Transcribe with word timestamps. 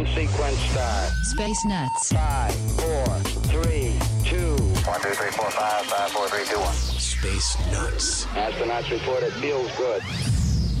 ignition 0.00 0.28
sequence 0.28 0.58
start. 0.58 1.10
Space 1.24 1.64
Nuts. 1.66 2.12
5, 2.12 2.54
4, 2.54 3.06
3, 3.64 3.98
2. 4.24 4.56
1, 4.56 5.00
2, 5.00 5.08
3, 5.08 5.30
4, 5.30 5.50
5, 5.50 5.86
5, 5.86 6.10
4, 6.10 6.28
3, 6.28 6.44
2, 6.46 6.58
1. 6.58 6.72
Space 6.74 7.58
Nuts. 7.70 8.24
Astronauts 8.26 8.90
report 8.90 9.22
it 9.22 9.32
feels 9.34 9.70
good. 9.76 10.02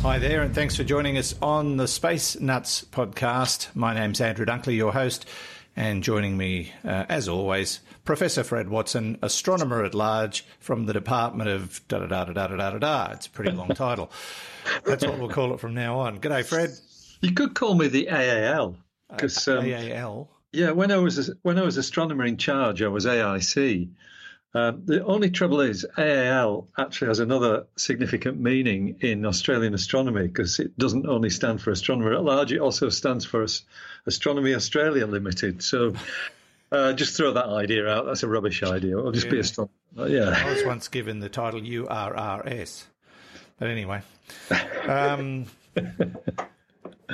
Hi 0.02 0.18
there, 0.18 0.42
and 0.42 0.54
thanks 0.54 0.76
for 0.76 0.84
joining 0.84 1.18
us 1.18 1.34
on 1.42 1.76
the 1.76 1.86
Space 1.86 2.40
Nuts 2.40 2.84
podcast. 2.84 3.68
My 3.74 3.92
name's 3.94 4.20
Andrew 4.20 4.46
Dunkley, 4.46 4.76
your 4.76 4.92
host, 4.92 5.26
and 5.76 6.02
joining 6.02 6.36
me, 6.36 6.72
uh, 6.84 7.04
as 7.08 7.28
always, 7.28 7.80
Professor 8.04 8.42
Fred 8.42 8.70
Watson, 8.70 9.18
astronomer 9.20 9.84
at 9.84 9.94
large 9.94 10.46
from 10.58 10.86
the 10.86 10.94
Department 10.94 11.50
of 11.50 11.86
da 11.88 11.98
da 11.98 12.06
da 12.06 12.24
da 12.24 12.32
da 12.32 12.56
da 12.56 12.70
da 12.70 12.78
da. 12.78 13.12
It's 13.12 13.26
a 13.26 13.30
pretty 13.30 13.50
long 13.52 13.68
title. 13.74 14.10
That's 14.84 15.04
what 15.04 15.18
we'll 15.18 15.28
call 15.28 15.52
it 15.52 15.60
from 15.60 15.74
now 15.74 15.98
on. 15.98 16.20
G'day, 16.20 16.44
Fred. 16.44 16.70
You 17.20 17.32
could 17.32 17.54
call 17.54 17.74
me 17.74 17.88
the 17.88 18.08
AAL 18.08 18.76
because 19.10 19.48
um, 19.48 19.64
AAL. 19.64 20.28
yeah, 20.52 20.70
when 20.70 20.90
I 20.90 20.98
was 20.98 21.30
when 21.42 21.58
I 21.58 21.62
was 21.62 21.76
astronomer 21.76 22.24
in 22.24 22.36
charge, 22.36 22.82
I 22.82 22.88
was 22.88 23.06
AIC. 23.06 23.88
Um, 24.52 24.82
the 24.84 25.04
only 25.04 25.30
trouble 25.30 25.60
is 25.60 25.86
AAL 25.96 26.66
actually 26.76 27.08
has 27.08 27.20
another 27.20 27.66
significant 27.76 28.40
meaning 28.40 28.96
in 29.00 29.24
Australian 29.24 29.74
astronomy 29.74 30.26
because 30.26 30.58
it 30.58 30.76
doesn't 30.76 31.06
only 31.06 31.30
stand 31.30 31.62
for 31.62 31.70
astronomer 31.70 32.14
at 32.14 32.24
large; 32.24 32.52
it 32.52 32.58
also 32.58 32.88
stands 32.88 33.24
for 33.24 33.44
As- 33.44 33.62
Astronomy 34.06 34.54
Australia 34.54 35.06
Limited. 35.06 35.62
So. 35.62 35.94
Uh, 36.72 36.92
just 36.92 37.16
throw 37.16 37.32
that 37.32 37.46
idea 37.46 37.88
out. 37.88 38.06
That's 38.06 38.22
a 38.22 38.28
rubbish 38.28 38.62
idea. 38.62 38.96
It'll 38.96 39.10
just 39.10 39.28
be 39.28 39.40
a 39.40 39.42
stop. 39.42 39.70
Yeah. 39.96 40.28
I 40.28 40.52
was 40.52 40.64
once 40.64 40.86
given 40.86 41.18
the 41.18 41.28
title 41.28 41.60
URRS. 41.60 42.84
But 43.60 43.68
anyway, 43.68 44.02
um, 44.88 45.46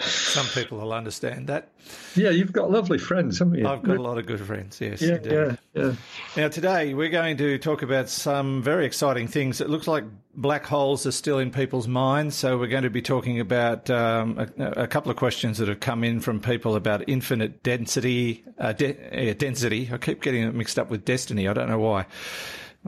some 0.01 0.47
people 0.47 0.79
will 0.79 0.93
understand 0.93 1.47
that. 1.49 1.69
Yeah, 2.15 2.31
you've 2.31 2.53
got 2.53 2.71
lovely 2.71 2.99
friends, 2.99 3.39
haven't 3.39 3.59
you? 3.59 3.69
I've 3.69 3.83
got 3.83 3.97
a 3.97 4.03
lot 4.03 4.19
of 4.19 4.27
good 4.27 4.41
friends, 4.41 4.81
yes. 4.81 5.01
Yeah, 5.01 5.19
yeah, 5.23 5.57
yeah. 5.75 5.93
Now, 6.37 6.49
today 6.49 6.95
we're 6.95 7.11
going 7.11 7.37
to 7.37 7.59
talk 7.59 7.83
about 7.83 8.09
some 8.09 8.63
very 8.63 8.87
exciting 8.87 9.29
things. 9.29 9.61
It 9.61 9.71
looks 9.71 9.87
like 9.87 10.05
black 10.35 10.67
holes 10.67 11.07
are 11.07 11.13
still 11.13 11.39
in 11.39 11.51
people's 11.51 11.89
minds, 11.89 12.35
so 12.37 12.59
we're 12.59 12.67
going 12.67 12.83
to 12.83 12.91
be 12.91 13.03
talking 13.03 13.41
about 13.41 13.89
um, 13.91 14.39
a, 14.59 14.83
a 14.83 14.87
couple 14.87 15.11
of 15.11 15.17
questions 15.17 15.59
that 15.59 15.69
have 15.69 15.81
come 15.81 16.03
in 16.05 16.21
from 16.21 16.41
people 16.41 16.75
about 16.75 17.09
infinite 17.09 17.63
density. 17.63 18.45
Uh, 18.59 18.73
de- 18.73 18.97
yeah, 19.13 19.33
density. 19.35 19.89
I 19.93 19.99
keep 19.99 20.23
getting 20.23 20.43
it 20.43 20.55
mixed 20.55 20.79
up 20.79 20.91
with 20.91 21.05
destiny. 21.05 21.49
I 21.49 21.53
don't 21.53 21.69
know 21.69 21.79
why. 21.79 22.07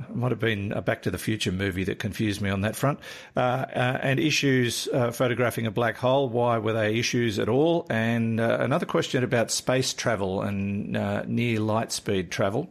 It 0.09 0.17
might 0.17 0.31
have 0.31 0.41
been 0.41 0.73
a 0.73 0.83
Back 0.83 1.03
to 1.03 1.11
the 1.11 1.19
Future 1.19 1.53
movie 1.53 1.85
that 1.85 1.99
confused 1.99 2.41
me 2.41 2.51
on 2.51 2.63
that 2.63 2.77
front. 2.77 2.99
Uh, 3.37 3.41
uh, 3.41 3.99
and 4.03 4.21
issues 4.21 4.89
uh, 4.93 5.11
photographing 5.11 5.67
a 5.67 5.71
black 5.71 5.97
hole. 5.97 6.29
Why 6.29 6.59
were 6.59 6.73
they 6.73 6.99
issues 6.99 7.39
at 7.39 7.49
all? 7.49 7.87
And 7.91 8.41
uh, 8.41 8.59
another 8.61 8.87
question 8.87 9.25
about 9.25 9.51
space 9.51 9.93
travel 9.93 10.43
and 10.43 10.97
uh, 10.97 11.25
near 11.27 11.61
light 11.61 11.93
speed 11.93 12.31
travel. 12.31 12.71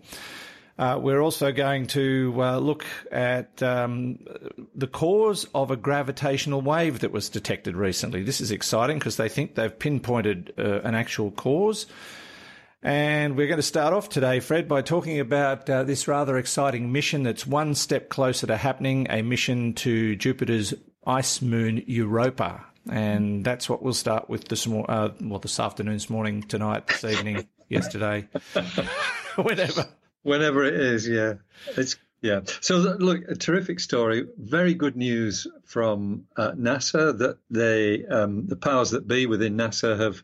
Uh, 0.79 0.99
we're 1.01 1.21
also 1.21 1.51
going 1.51 1.87
to 1.87 2.31
look 2.59 2.85
at 3.11 3.63
um, 3.63 4.19
the 4.75 4.85
cause 4.85 5.47
of 5.55 5.71
a 5.71 5.75
gravitational 5.75 6.61
wave 6.61 6.99
that 6.99 7.11
was 7.11 7.29
detected 7.29 7.75
recently. 7.75 8.21
This 8.21 8.39
is 8.39 8.51
exciting 8.51 8.99
because 8.99 9.17
they 9.17 9.27
think 9.27 9.55
they've 9.55 9.79
pinpointed 9.79 10.53
an 10.57 10.93
actual 10.93 11.31
cause. 11.31 11.87
And 12.83 13.35
we're 13.35 13.47
going 13.47 13.57
to 13.57 13.63
start 13.63 13.93
off 13.93 14.07
today, 14.07 14.39
Fred, 14.39 14.67
by 14.67 14.83
talking 14.83 15.19
about 15.19 15.67
uh, 15.67 15.83
this 15.83 16.07
rather 16.07 16.37
exciting 16.37 16.91
mission 16.91 17.23
that's 17.23 17.47
one 17.47 17.73
step 17.73 18.09
closer 18.09 18.45
to 18.47 18.55
happening 18.55 19.07
a 19.09 19.23
mission 19.23 19.73
to 19.75 20.15
Jupiter's 20.15 20.75
ice 21.05 21.41
moon 21.41 21.83
Europa. 21.87 22.63
And 22.89 23.43
that's 23.43 23.67
what 23.67 23.81
we'll 23.81 23.93
start 23.93 24.29
with 24.29 24.47
this, 24.47 24.67
morning, 24.67 24.89
uh, 24.89 25.09
well, 25.21 25.39
this 25.39 25.59
afternoon, 25.59 25.93
this 25.93 26.09
morning, 26.09 26.43
tonight, 26.43 26.85
this 26.87 27.03
evening, 27.03 27.47
yesterday, 27.69 28.27
whenever. 29.35 29.85
Whenever 30.21 30.63
it 30.63 30.75
is, 30.75 31.07
yeah. 31.07 31.33
It's 31.75 31.95
yeah. 32.21 32.41
So 32.61 32.77
look, 32.77 33.27
a 33.27 33.35
terrific 33.35 33.79
story. 33.79 34.27
Very 34.37 34.73
good 34.73 34.95
news 34.95 35.47
from 35.65 36.25
uh, 36.35 36.51
NASA 36.51 37.17
that 37.17 37.37
they, 37.49 38.05
um, 38.05 38.47
the 38.47 38.55
powers 38.55 38.91
that 38.91 39.07
be 39.07 39.25
within 39.25 39.57
NASA, 39.57 39.99
have 39.99 40.23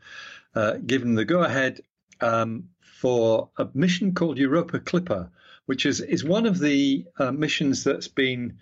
uh, 0.56 0.78
given 0.86 1.16
the 1.16 1.26
go-ahead 1.26 1.82
um, 2.24 2.70
for 2.82 3.50
a 3.58 3.68
mission 3.74 4.14
called 4.14 4.38
Europa 4.38 4.80
Clipper, 4.80 5.30
which 5.66 5.86
is 5.86 6.00
is 6.00 6.24
one 6.24 6.46
of 6.46 6.60
the 6.60 7.06
uh, 7.20 7.32
missions 7.32 7.84
that's 7.84 8.08
been 8.08 8.58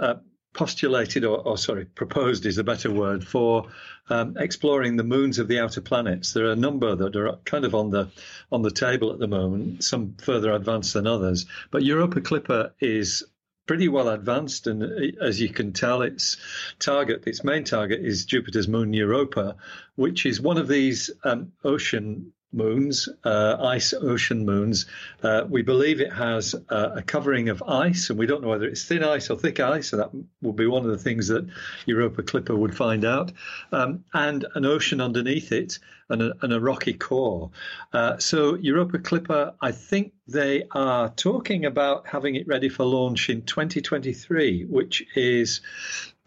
uh, 0.00 0.16
postulated 0.52 1.24
or, 1.24 1.38
or 1.46 1.56
sorry 1.56 1.84
proposed 1.84 2.44
is 2.44 2.58
a 2.58 2.64
better 2.64 2.90
word 2.90 3.24
for 3.24 3.68
um, 4.10 4.36
exploring 4.36 4.96
the 4.96 5.04
moons 5.04 5.38
of 5.38 5.46
the 5.46 5.60
outer 5.60 5.80
planets. 5.80 6.32
There 6.32 6.46
are 6.46 6.52
a 6.52 6.56
number 6.56 6.96
that 6.96 7.14
are 7.14 7.36
kind 7.44 7.64
of 7.64 7.74
on 7.74 7.90
the 7.90 8.08
on 8.50 8.62
the 8.62 8.70
table 8.70 9.12
at 9.12 9.20
the 9.20 9.28
moment 9.28 9.84
some 9.84 10.16
further 10.20 10.52
advanced 10.52 10.94
than 10.94 11.06
others. 11.06 11.46
But 11.70 11.84
europa 11.84 12.20
clipper 12.20 12.72
is 12.80 13.24
pretty 13.68 13.86
well 13.86 14.08
advanced 14.08 14.66
and 14.66 14.82
uh, 14.82 15.24
as 15.24 15.40
you 15.40 15.50
can 15.50 15.72
tell 15.72 16.02
its 16.02 16.38
target 16.80 17.24
its 17.26 17.44
main 17.44 17.62
target 17.62 18.00
is 18.00 18.24
jupiter's 18.24 18.66
moon 18.66 18.94
europa 18.94 19.56
which 19.94 20.24
is 20.24 20.40
one 20.40 20.56
of 20.56 20.66
these 20.66 21.10
um, 21.22 21.52
ocean 21.62 22.32
moons, 22.52 23.08
uh, 23.24 23.56
ice 23.60 23.92
ocean 23.92 24.44
moons. 24.44 24.86
Uh, 25.22 25.44
we 25.48 25.62
believe 25.62 26.00
it 26.00 26.12
has 26.12 26.54
uh, 26.70 26.90
a 26.96 27.02
covering 27.02 27.48
of 27.48 27.62
ice, 27.62 28.10
and 28.10 28.18
we 28.18 28.26
don't 28.26 28.42
know 28.42 28.48
whether 28.48 28.66
it's 28.66 28.84
thin 28.84 29.04
ice 29.04 29.30
or 29.30 29.38
thick 29.38 29.60
ice, 29.60 29.88
so 29.88 29.96
that 29.96 30.10
will 30.40 30.52
be 30.52 30.66
one 30.66 30.84
of 30.84 30.90
the 30.90 30.98
things 30.98 31.28
that 31.28 31.46
Europa 31.86 32.22
Clipper 32.22 32.56
would 32.56 32.74
find 32.76 33.04
out, 33.04 33.32
um, 33.72 34.04
and 34.14 34.46
an 34.54 34.64
ocean 34.64 35.00
underneath 35.00 35.52
it 35.52 35.78
and 36.08 36.22
a, 36.22 36.32
and 36.42 36.52
a 36.52 36.60
rocky 36.60 36.94
core. 36.94 37.50
Uh, 37.92 38.16
so 38.18 38.54
Europa 38.54 38.98
Clipper, 38.98 39.54
I 39.60 39.72
think 39.72 40.12
they 40.26 40.64
are 40.72 41.10
talking 41.10 41.66
about 41.66 42.06
having 42.06 42.34
it 42.34 42.46
ready 42.46 42.68
for 42.68 42.84
launch 42.84 43.28
in 43.28 43.42
2023, 43.42 44.64
which 44.64 45.04
is, 45.14 45.60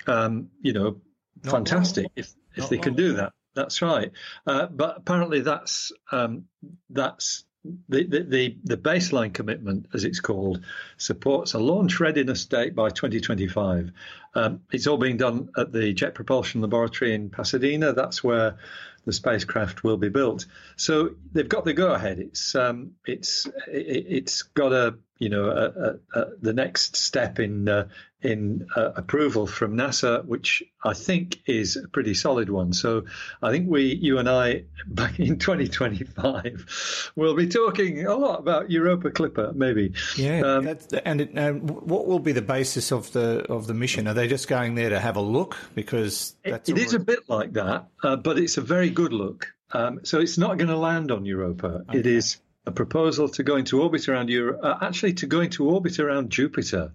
um, 0.07 0.49
you 0.61 0.73
know, 0.73 1.01
Not 1.43 1.51
fantastic 1.51 2.03
long. 2.03 2.11
if 2.15 2.33
if 2.53 2.63
Not 2.63 2.69
they 2.69 2.77
can 2.77 2.95
do 2.95 3.13
that. 3.13 3.31
That's 3.53 3.81
right. 3.81 4.11
Uh, 4.45 4.67
but 4.67 4.97
apparently, 4.97 5.41
that's 5.41 5.91
um, 6.11 6.45
that's 6.89 7.43
the, 7.63 8.03
the 8.27 8.57
the 8.63 8.77
baseline 8.77 9.33
commitment, 9.33 9.87
as 9.93 10.03
it's 10.03 10.19
called, 10.19 10.63
supports 10.97 11.53
a 11.53 11.59
launch 11.59 11.99
readiness 11.99 12.45
date 12.45 12.75
by 12.75 12.89
2025. 12.89 13.91
Um, 14.33 14.61
it's 14.71 14.87
all 14.87 14.97
being 14.97 15.17
done 15.17 15.49
at 15.57 15.71
the 15.71 15.93
Jet 15.93 16.15
Propulsion 16.15 16.61
Laboratory 16.61 17.13
in 17.13 17.29
Pasadena. 17.29 17.93
That's 17.93 18.23
where 18.23 18.57
the 19.05 19.13
spacecraft 19.13 19.83
will 19.83 19.97
be 19.97 20.09
built. 20.09 20.45
So 20.75 21.11
they've 21.31 21.47
got 21.47 21.65
the 21.65 21.73
go 21.73 21.93
ahead. 21.93 22.19
It's 22.19 22.55
um, 22.55 22.91
it's 23.05 23.45
it, 23.67 24.05
it's 24.07 24.43
got 24.43 24.73
a 24.73 24.95
you 25.19 25.29
know 25.29 25.49
a, 25.49 25.65
a, 25.65 26.19
a, 26.19 26.25
the 26.41 26.53
next 26.53 26.95
step 26.95 27.39
in 27.39 27.67
uh, 27.67 27.87
in 28.23 28.67
uh, 28.75 28.91
approval 28.95 29.47
from 29.47 29.75
NASA, 29.75 30.23
which 30.25 30.63
I 30.83 30.93
think 30.93 31.39
is 31.45 31.75
a 31.75 31.87
pretty 31.87 32.13
solid 32.13 32.49
one. 32.49 32.73
So 32.73 33.05
I 33.41 33.51
think 33.51 33.69
we, 33.69 33.95
you 33.95 34.19
and 34.19 34.29
I, 34.29 34.63
back 34.87 35.19
in 35.19 35.39
2025, 35.39 37.11
will 37.15 37.35
be 37.35 37.47
talking 37.47 38.05
a 38.05 38.15
lot 38.15 38.39
about 38.39 38.69
Europa 38.71 39.11
Clipper, 39.11 39.51
maybe. 39.55 39.93
Yeah, 40.15 40.41
Um, 40.41 40.65
that's, 40.65 40.87
and, 40.93 41.21
it, 41.21 41.31
and 41.33 41.69
what 41.69 42.07
will 42.07 42.19
be 42.19 42.31
the 42.31 42.41
basis 42.41 42.91
of 42.91 43.11
the 43.11 43.45
of 43.49 43.67
the 43.67 43.73
mission? 43.73 44.07
Are 44.07 44.13
they 44.13 44.27
just 44.27 44.47
going 44.47 44.75
there 44.75 44.89
to 44.89 44.99
have 44.99 45.15
a 45.15 45.21
look 45.21 45.57
because 45.75 46.35
It- 46.43 46.69
it 46.69 46.77
is 46.77 46.93
a 46.93 46.99
bit 46.99 47.27
like 47.29 47.53
that, 47.53 47.87
uh, 48.03 48.15
but 48.15 48.37
it's 48.37 48.57
a 48.57 48.61
very 48.61 48.89
good 48.89 49.13
look. 49.13 49.53
Um, 49.73 50.01
so 50.03 50.19
it's 50.19 50.37
not 50.37 50.57
going 50.57 50.67
to 50.69 50.77
land 50.77 51.11
on 51.11 51.25
Europa. 51.25 51.83
It 51.93 51.99
Okay. 51.99 52.15
is 52.15 52.37
a 52.65 52.71
proposal 52.71 53.27
to 53.27 53.43
go 53.43 53.55
into 53.55 53.81
orbit 53.81 54.07
around 54.07 54.29
Europe, 54.29 54.59
uh, 54.61 54.77
actually 54.81 55.13
to 55.13 55.25
go 55.25 55.41
into 55.41 55.67
orbit 55.67 55.99
around 55.99 56.29
Jupiter. 56.29 56.91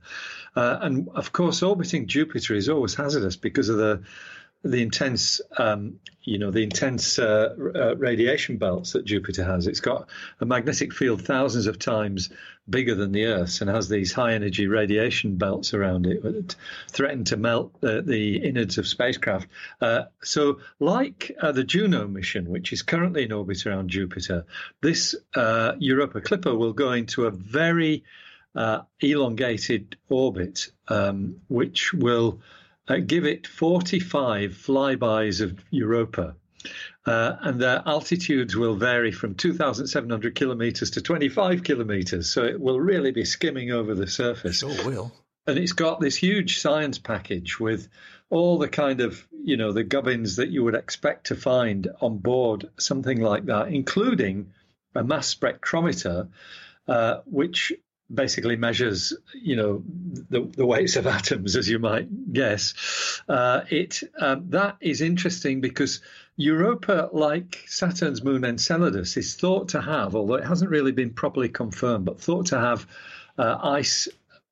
Uh, 0.54 0.78
and 0.80 1.08
of 1.14 1.32
course, 1.32 1.62
orbiting 1.62 2.06
Jupiter 2.06 2.54
is 2.54 2.68
always 2.68 2.94
hazardous 2.94 3.36
because 3.36 3.68
of 3.68 3.76
the 3.76 4.02
the 4.64 4.82
intense, 4.82 5.40
um, 5.58 6.00
you 6.22 6.38
know, 6.38 6.50
the 6.50 6.62
intense 6.62 7.18
uh, 7.18 7.54
uh, 7.74 7.96
radiation 7.96 8.56
belts 8.56 8.92
that 8.92 9.04
Jupiter 9.04 9.44
has. 9.44 9.66
It's 9.66 9.80
got 9.80 10.08
a 10.40 10.46
magnetic 10.46 10.92
field 10.92 11.22
thousands 11.22 11.66
of 11.66 11.78
times 11.78 12.30
bigger 12.68 12.94
than 12.96 13.12
the 13.12 13.26
Earth's 13.26 13.60
and 13.60 13.70
has 13.70 13.88
these 13.88 14.12
high 14.12 14.32
energy 14.34 14.66
radiation 14.66 15.36
belts 15.36 15.72
around 15.72 16.06
it 16.06 16.22
that 16.22 16.56
threaten 16.90 17.24
to 17.24 17.36
melt 17.36 17.80
the, 17.80 18.40
innards 18.42 18.76
of 18.78 18.88
spacecraft. 18.88 19.48
Uh, 19.80 20.04
so, 20.22 20.58
like 20.80 21.30
uh, 21.40 21.52
the 21.52 21.64
Juno 21.64 22.08
mission, 22.08 22.48
which 22.48 22.72
is 22.72 22.82
currently 22.82 23.24
in 23.24 23.32
orbit 23.32 23.66
around 23.66 23.90
Jupiter, 23.90 24.44
this 24.82 25.14
uh, 25.36 25.72
Europa 25.78 26.20
Clipper 26.20 26.54
will 26.54 26.72
go 26.72 26.92
into 26.92 27.26
a 27.26 27.30
very 27.30 28.04
elongated 29.00 29.96
orbit, 30.08 30.72
um, 30.88 31.36
which 31.48 31.92
will 31.92 32.40
uh, 32.88 32.96
give 32.98 33.24
it 33.24 33.46
45 33.46 34.52
flybys 34.52 35.40
of 35.40 35.58
Europa. 35.70 36.36
Uh, 37.04 37.36
and 37.40 37.60
their 37.60 37.82
altitudes 37.86 38.56
will 38.56 38.74
vary 38.74 39.12
from 39.12 39.34
2,700 39.34 40.34
kilometers 40.34 40.90
to 40.90 41.00
25 41.00 41.62
kilometers. 41.62 42.30
So 42.30 42.44
it 42.44 42.60
will 42.60 42.80
really 42.80 43.12
be 43.12 43.24
skimming 43.24 43.70
over 43.70 43.94
the 43.94 44.08
surface. 44.08 44.58
Sure 44.58 44.84
will. 44.84 45.12
And 45.46 45.58
it's 45.58 45.72
got 45.72 46.00
this 46.00 46.16
huge 46.16 46.60
science 46.60 46.98
package 46.98 47.60
with 47.60 47.88
all 48.30 48.58
the 48.58 48.68
kind 48.68 49.00
of, 49.00 49.24
you 49.44 49.56
know, 49.56 49.72
the 49.72 49.84
gubbins 49.84 50.36
that 50.36 50.48
you 50.48 50.64
would 50.64 50.74
expect 50.74 51.28
to 51.28 51.36
find 51.36 51.88
on 52.00 52.18
board 52.18 52.68
something 52.78 53.20
like 53.20 53.46
that, 53.46 53.68
including 53.68 54.52
a 54.96 55.04
mass 55.04 55.32
spectrometer, 55.32 56.28
uh, 56.88 57.18
which 57.26 57.72
basically 58.12 58.56
measures, 58.56 59.12
you 59.34 59.56
know, 59.56 59.82
the, 60.30 60.42
the 60.42 60.66
weights 60.66 60.96
of 60.96 61.06
atoms, 61.18 61.56
as 61.56 61.68
you 61.68 61.78
might 61.78 62.32
guess. 62.32 63.20
Uh, 63.28 63.62
it 63.70 64.02
um, 64.18 64.50
that 64.50 64.76
is 64.80 65.00
interesting 65.00 65.60
because 65.60 66.00
Europa, 66.36 67.08
like 67.12 67.64
Saturn's 67.66 68.22
moon 68.22 68.44
Enceladus, 68.44 69.16
is 69.16 69.34
thought 69.34 69.70
to 69.70 69.80
have, 69.80 70.14
although 70.14 70.34
it 70.34 70.44
hasn't 70.44 70.70
really 70.70 70.92
been 70.92 71.10
properly 71.10 71.48
confirmed, 71.48 72.04
but 72.04 72.20
thought 72.20 72.46
to 72.46 72.58
have 72.58 72.86
uh, 73.38 73.58
ice 73.62 74.08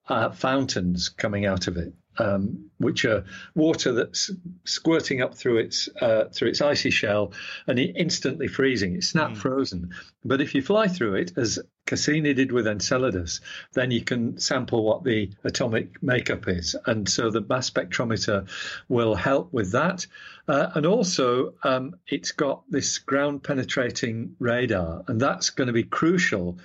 uh, 0.09 0.31
fountains 0.31 1.09
coming 1.09 1.47
out 1.47 1.67
of 1.67 1.77
it 1.77 1.95
um, 2.19 2.71
which 2.79 3.05
are 3.05 3.25
water 3.55 3.93
that's 3.93 4.31
squirting 4.65 5.21
up 5.23 5.35
through 5.35 5.59
its 5.59 5.89
uh, 6.01 6.25
through 6.33 6.49
its 6.49 6.61
icy 6.61 6.91
shell 6.91 7.33
and 7.67 7.79
it 7.79 7.93
instantly 7.97 8.49
freezing. 8.49 8.97
It's 8.97 9.09
snap 9.09 9.33
mm. 9.33 9.37
frozen. 9.37 9.91
But 10.25 10.41
if 10.41 10.55
you 10.55 10.63
fly 10.63 10.89
through 10.89 11.17
it, 11.17 11.33
as 11.37 11.59
Cassini 11.87 12.33
did 12.33 12.51
with 12.51 12.67
Enceladus, 12.67 13.41
then 13.75 13.91
you 13.91 14.03
can 14.03 14.39
sample 14.39 14.85
what 14.85 15.05
the 15.05 15.31
atomic 15.45 16.03
makeup 16.03 16.49
is, 16.49 16.75
and 16.87 17.09
so 17.09 17.31
the 17.31 17.43
mass 17.43 17.69
spectrometer 17.69 18.49
will 18.89 19.15
help 19.15 19.53
with 19.53 19.73
that. 19.73 20.07
Uh, 20.49 20.71
and 20.75 20.87
also, 20.87 21.55
um, 21.63 21.95
it's 22.07 22.33
got 22.33 22.63
this 22.71 22.99
ground 22.99 23.43
penetrating 23.43 24.35
radar, 24.39 25.05
and 25.09 25.21
that's 25.21 25.51
going 25.51 25.67
to 25.67 25.75
be 25.75 25.85
crucial 25.85 26.59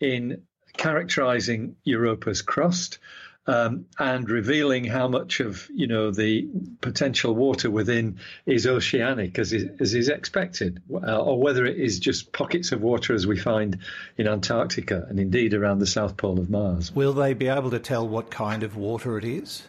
in 0.00 0.42
characterizing 0.76 1.76
Europa's 1.84 2.42
crust 2.42 2.98
um, 3.46 3.86
and 3.98 4.30
revealing 4.30 4.84
how 4.84 5.08
much 5.08 5.40
of 5.40 5.68
you 5.74 5.86
know 5.86 6.10
the 6.10 6.48
potential 6.80 7.34
water 7.34 7.70
within 7.70 8.18
is 8.46 8.66
oceanic 8.66 9.38
as 9.38 9.52
is, 9.52 9.68
as 9.80 9.94
is 9.94 10.08
expected, 10.08 10.80
uh, 10.92 11.18
or 11.18 11.40
whether 11.40 11.64
it 11.66 11.78
is 11.78 11.98
just 11.98 12.32
pockets 12.32 12.72
of 12.72 12.82
water 12.82 13.14
as 13.14 13.26
we 13.26 13.36
find 13.36 13.78
in 14.16 14.28
Antarctica 14.28 15.06
and 15.08 15.18
indeed 15.18 15.54
around 15.54 15.80
the 15.80 15.86
south 15.86 16.16
pole 16.16 16.38
of 16.38 16.50
Mars. 16.50 16.92
Will 16.92 17.12
they 17.12 17.34
be 17.34 17.48
able 17.48 17.70
to 17.70 17.80
tell 17.80 18.06
what 18.06 18.30
kind 18.30 18.62
of 18.62 18.76
water 18.76 19.18
it 19.18 19.24
is? 19.24 19.66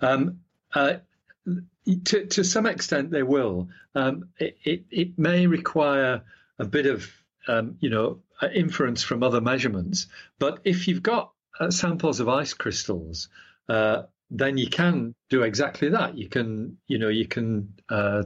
Um, 0.00 0.40
uh, 0.74 0.94
to, 2.04 2.26
to 2.26 2.44
some 2.44 2.66
extent, 2.66 3.10
they 3.10 3.22
will. 3.22 3.68
Um, 3.94 4.28
it, 4.38 4.56
it, 4.64 4.84
it, 4.90 5.18
may 5.18 5.46
require 5.46 6.22
a 6.58 6.64
bit 6.64 6.86
of, 6.86 7.10
um, 7.48 7.76
you 7.80 7.90
know, 7.90 8.20
inference 8.54 9.02
from 9.02 9.22
other 9.22 9.40
measurements. 9.40 10.06
But 10.38 10.60
if 10.64 10.86
you've 10.86 11.02
got 11.02 11.24
uh, 11.24 11.28
samples 11.70 12.20
of 12.20 12.28
ice 12.28 12.54
crystals, 12.54 13.28
uh, 13.68 14.02
then 14.30 14.58
you 14.58 14.68
can 14.68 15.14
do 15.30 15.42
exactly 15.42 15.90
that. 15.90 16.16
You 16.16 16.28
can, 16.28 16.78
you 16.86 16.98
know, 16.98 17.08
you 17.08 17.26
can 17.26 17.74
uh, 17.88 18.24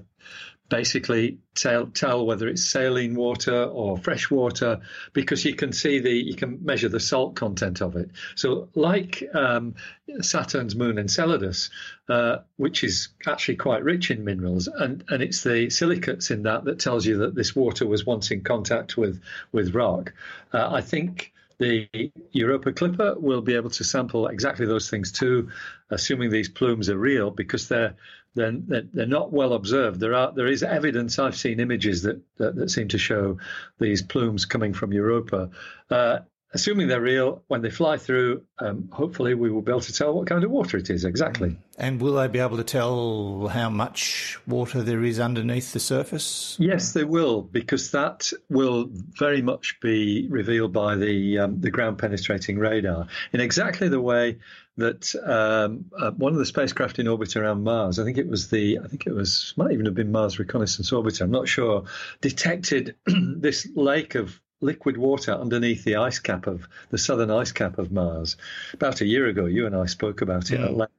basically 0.73 1.39
tell 1.55 1.87
tell 1.89 2.25
whether 2.25 2.49
it's 2.49 2.65
saline 2.65 3.15
water 3.15 3.65
or 3.65 3.99
fresh 3.99 4.31
water 4.31 4.81
because 5.13 5.45
you 5.45 5.55
can 5.55 5.71
see 5.71 5.99
the 5.99 6.11
you 6.11 6.35
can 6.35 6.65
measure 6.65 6.89
the 6.89 6.99
salt 6.99 7.37
content 7.37 7.83
of 7.83 7.95
it. 7.95 8.11
So, 8.37 8.71
like 8.75 9.23
um, 9.35 9.75
Saturn's 10.23 10.75
moon 10.75 10.99
Enceladus, 10.99 11.69
uh, 12.09 12.39
which 12.57 12.85
is 12.85 13.11
actually 13.27 13.57
quite 13.57 13.85
rich 13.85 14.11
in 14.11 14.25
minerals, 14.25 14.67
and 14.67 15.05
and 15.09 15.23
it's 15.23 15.43
the 15.43 15.69
silicates 15.69 16.31
in 16.31 16.43
that 16.45 16.65
that 16.65 16.81
tells 16.81 17.05
you 17.05 17.19
that 17.19 17.35
this 17.35 17.55
water 17.55 17.87
was 17.87 18.07
once 18.07 18.31
in 18.31 18.43
contact 18.43 18.97
with 18.97 19.21
with 19.53 19.75
rock. 19.75 20.15
Uh, 20.55 20.71
I 20.73 20.81
think 20.81 21.33
the 21.63 22.11
Europa 22.33 22.73
Clipper 22.73 23.15
will 23.19 23.41
be 23.41 23.55
able 23.55 23.71
to 23.71 23.85
sample 23.85 24.27
exactly 24.27 24.67
those 24.67 24.91
things 24.91 25.13
too, 25.13 25.51
assuming 25.91 26.31
these 26.31 26.49
plumes 26.49 26.91
are 26.91 26.99
real, 26.99 27.31
because 27.31 27.69
they're 27.69 27.95
they're, 28.35 28.53
they're 28.93 29.07
not 29.07 29.33
well 29.33 29.53
observed. 29.53 30.01
There 30.01 30.15
are 30.15 30.33
there 30.33 30.47
is 30.49 30.63
evidence. 30.63 31.19
I've 31.19 31.37
seen 31.37 31.61
images 31.61 32.03
that 32.03 32.21
that, 32.39 32.57
that 32.57 32.71
seem 32.71 32.89
to 32.89 32.99
show 32.99 33.39
these 33.79 34.03
plumes 34.03 34.45
coming 34.45 34.73
from 34.73 34.93
Europa. 34.93 35.51
Uh, 35.89 36.21
assuming 36.55 36.89
they're 36.89 37.01
real, 37.01 37.43
when 37.49 37.63
they 37.63 37.71
fly 37.71 37.97
through, 37.97 38.43
um, 38.59 38.89
hopefully 38.93 39.35
we 39.35 39.51
will 39.51 39.63
be 39.63 39.73
able 39.73 39.81
to 39.81 39.93
tell 39.93 40.13
what 40.13 40.27
kind 40.27 40.45
of 40.45 40.51
water 40.51 40.77
it 40.77 40.91
is 40.91 41.05
exactly. 41.05 41.51
Mm. 41.51 41.57
And 41.79 42.01
will 42.01 42.15
they 42.15 42.29
be 42.29 42.39
able 42.39 42.59
to 42.59 42.65
tell 42.65 43.49
how 43.49 43.71
much 43.71 44.39
water 44.47 44.83
there 44.83 45.03
is 45.03 45.19
underneath 45.19 45.73
the 45.73 45.81
surface? 45.81 46.57
Yes, 46.61 46.93
they 46.93 47.05
will, 47.05 47.43
because 47.43 47.91
that 47.93 48.31
will 48.51 48.89
very 48.91 49.41
much 49.41 49.81
be 49.81 50.29
revealed 50.29 50.73
by 50.73 50.97
the 50.97 51.39
um, 51.39 51.61
the 51.61 51.71
ground 51.71 51.99
penetrating 51.99 52.59
radar 52.59 53.07
in 53.33 53.41
exactly 53.41 53.89
the 53.89 54.01
way 54.01 54.39
that 54.77 55.15
um, 55.27 55.85
uh, 55.99 56.11
one 56.13 56.33
of 56.33 56.39
the 56.39 56.47
spacecraft 56.47 56.99
in 56.99 57.09
orbit 57.09 57.37
around 57.37 57.63
Mars, 57.63 57.99
I 57.99 58.05
think 58.05 58.17
it 58.17 58.29
was 58.29 58.49
the, 58.49 58.79
I 58.83 58.89
think 58.89 59.07
it 59.07 59.15
was 59.15 59.53
might 59.57 59.73
even 59.73 59.85
have 59.87 59.95
been 59.95 60.13
Mars 60.13 60.39
Reconnaissance 60.39 60.91
Orbiter, 60.91 61.23
I'm 61.23 61.31
not 61.31 61.49
sure, 61.49 61.85
detected 62.21 62.97
this 63.07 63.69
lake 63.75 64.15
of 64.15 64.41
liquid 64.63 64.97
water 64.97 65.33
underneath 65.33 65.85
the 65.85 65.97
ice 65.97 66.19
cap 66.19 66.47
of 66.47 66.67
the 66.91 66.99
southern 66.99 67.31
ice 67.31 67.53
cap 67.53 67.79
of 67.79 67.93
Mars. 67.93 68.37
About 68.73 69.01
a 69.01 69.07
year 69.07 69.27
ago, 69.27 69.47
you 69.47 69.67
and 69.67 69.77
I 69.77 69.87
spoke 69.87 70.23
about 70.23 70.51
it 70.51 70.61
mm. 70.61 70.65
at 70.65 70.75
length. 70.75 70.93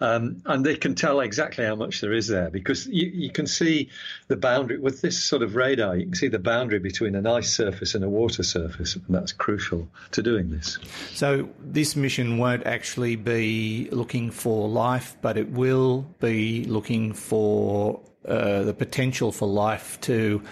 Um, 0.00 0.42
and 0.44 0.66
they 0.66 0.74
can 0.74 0.96
tell 0.96 1.20
exactly 1.20 1.64
how 1.64 1.76
much 1.76 2.00
there 2.00 2.12
is 2.12 2.26
there 2.26 2.50
because 2.50 2.86
you, 2.88 3.06
you, 3.06 3.30
can 3.30 3.46
see 3.46 3.90
the 4.26 4.36
boundary 4.36 4.76
with 4.78 5.00
this 5.00 5.22
sort 5.22 5.42
of 5.42 5.54
radar. 5.54 5.96
You 5.96 6.06
can 6.06 6.14
see 6.16 6.26
the 6.26 6.40
boundary 6.40 6.80
between 6.80 7.14
an 7.14 7.28
ice 7.28 7.54
surface 7.54 7.94
and 7.94 8.04
a 8.04 8.08
water 8.08 8.42
surface, 8.42 8.96
and 8.96 9.04
that's 9.08 9.32
crucial 9.32 9.88
to 10.10 10.22
doing 10.22 10.50
this. 10.50 10.78
So 11.12 11.48
this 11.60 11.94
mission 11.94 12.38
won't 12.38 12.66
actually 12.66 13.14
be 13.14 13.88
looking 13.92 14.32
for 14.32 14.68
life, 14.68 15.16
but 15.22 15.36
it 15.36 15.50
will 15.50 16.02
be 16.18 16.64
looking 16.64 17.12
for 17.12 18.00
uh, 18.26 18.62
the 18.62 18.74
potential 18.74 19.32
for 19.32 19.48
life 19.48 20.00
to 20.02 20.42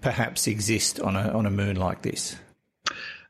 perhaps 0.00 0.46
exist 0.46 1.00
on 1.00 1.16
a 1.16 1.30
on 1.30 1.46
a 1.46 1.50
moon 1.50 1.76
like 1.76 2.02
this. 2.02 2.36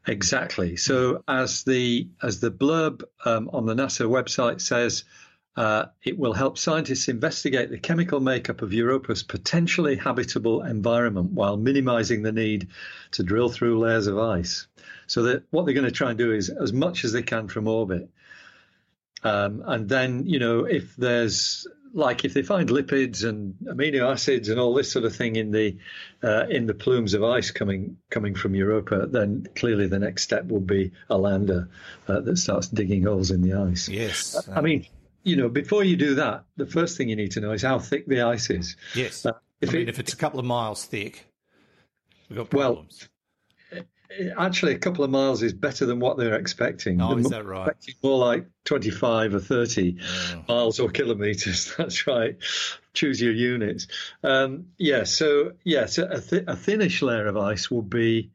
Exactly. 0.06 0.76
So 0.76 1.22
as 1.28 1.64
the 1.64 2.08
as 2.22 2.40
the 2.40 2.50
blurb 2.50 3.02
um, 3.24 3.50
on 3.52 3.66
the 3.66 3.74
NASA 3.74 4.08
website 4.08 4.60
says, 4.60 5.04
uh, 5.56 5.86
it 6.02 6.18
will 6.18 6.32
help 6.32 6.56
scientists 6.56 7.08
investigate 7.08 7.70
the 7.70 7.78
chemical 7.78 8.20
makeup 8.20 8.62
of 8.62 8.72
Europa's 8.72 9.22
potentially 9.22 9.96
habitable 9.96 10.62
environment 10.62 11.32
while 11.32 11.56
minimizing 11.56 12.22
the 12.22 12.32
need 12.32 12.68
to 13.12 13.22
drill 13.22 13.50
through 13.50 13.78
layers 13.78 14.06
of 14.06 14.18
ice. 14.18 14.66
So 15.06 15.24
that 15.24 15.42
what 15.50 15.64
they're 15.64 15.74
going 15.74 15.84
to 15.84 15.90
try 15.90 16.10
and 16.10 16.18
do 16.18 16.32
is 16.32 16.48
as 16.48 16.72
much 16.72 17.04
as 17.04 17.12
they 17.12 17.22
can 17.22 17.48
from 17.48 17.68
orbit. 17.68 18.08
Um, 19.22 19.62
and 19.66 19.88
then, 19.88 20.26
you 20.26 20.38
know, 20.38 20.64
if 20.64 20.96
there's 20.96 21.66
like 21.92 22.24
if 22.24 22.34
they 22.34 22.42
find 22.42 22.68
lipids 22.68 23.28
and 23.28 23.54
amino 23.64 24.10
acids 24.10 24.48
and 24.48 24.60
all 24.60 24.74
this 24.74 24.90
sort 24.90 25.04
of 25.04 25.14
thing 25.14 25.36
in 25.36 25.50
the 25.50 25.76
uh, 26.22 26.46
in 26.48 26.66
the 26.66 26.74
plumes 26.74 27.14
of 27.14 27.24
ice 27.24 27.50
coming 27.50 27.96
coming 28.10 28.34
from 28.34 28.54
Europa, 28.54 29.06
then 29.06 29.46
clearly 29.56 29.86
the 29.86 29.98
next 29.98 30.22
step 30.22 30.46
will 30.46 30.60
be 30.60 30.92
a 31.08 31.18
lander 31.18 31.68
uh, 32.08 32.20
that 32.20 32.36
starts 32.36 32.68
digging 32.68 33.04
holes 33.04 33.30
in 33.30 33.42
the 33.42 33.54
ice. 33.54 33.88
Yes, 33.88 34.48
I 34.54 34.60
mean, 34.60 34.86
you 35.22 35.36
know, 35.36 35.48
before 35.48 35.84
you 35.84 35.96
do 35.96 36.14
that, 36.16 36.44
the 36.56 36.66
first 36.66 36.96
thing 36.96 37.08
you 37.08 37.16
need 37.16 37.32
to 37.32 37.40
know 37.40 37.52
is 37.52 37.62
how 37.62 37.78
thick 37.78 38.06
the 38.06 38.22
ice 38.22 38.50
is. 38.50 38.76
Yes, 38.94 39.26
uh, 39.26 39.32
if 39.60 39.70
I 39.70 39.72
mean, 39.72 39.82
it, 39.82 39.88
if 39.88 39.98
it's 39.98 40.12
a 40.12 40.16
couple 40.16 40.40
of 40.40 40.46
miles 40.46 40.84
thick, 40.84 41.26
we've 42.28 42.38
got 42.38 42.50
problems. 42.50 43.00
Well, 43.00 43.08
actually 44.36 44.74
a 44.74 44.78
couple 44.78 45.04
of 45.04 45.10
miles 45.10 45.42
is 45.42 45.52
better 45.52 45.86
than 45.86 46.00
what 46.00 46.16
they're 46.16 46.34
expecting. 46.34 47.00
Oh, 47.00 47.10
they're 47.10 47.20
is 47.20 47.30
that 47.30 47.44
right? 47.44 47.74
More 48.02 48.18
like 48.18 48.46
25 48.64 49.34
or 49.34 49.40
30 49.40 49.96
yeah. 49.98 50.42
miles 50.48 50.80
or 50.80 50.90
kilometers. 50.90 51.74
That's 51.78 52.06
right. 52.06 52.36
Choose 52.92 53.20
your 53.20 53.32
units. 53.32 53.86
Um, 54.22 54.66
yeah. 54.78 55.04
So 55.04 55.52
yeah. 55.64 55.86
So 55.86 56.08
a, 56.10 56.20
th- 56.20 56.44
a, 56.46 56.56
thinnish 56.56 57.02
layer 57.02 57.26
of 57.26 57.36
ice 57.36 57.70
would 57.70 57.88
be 57.88 58.30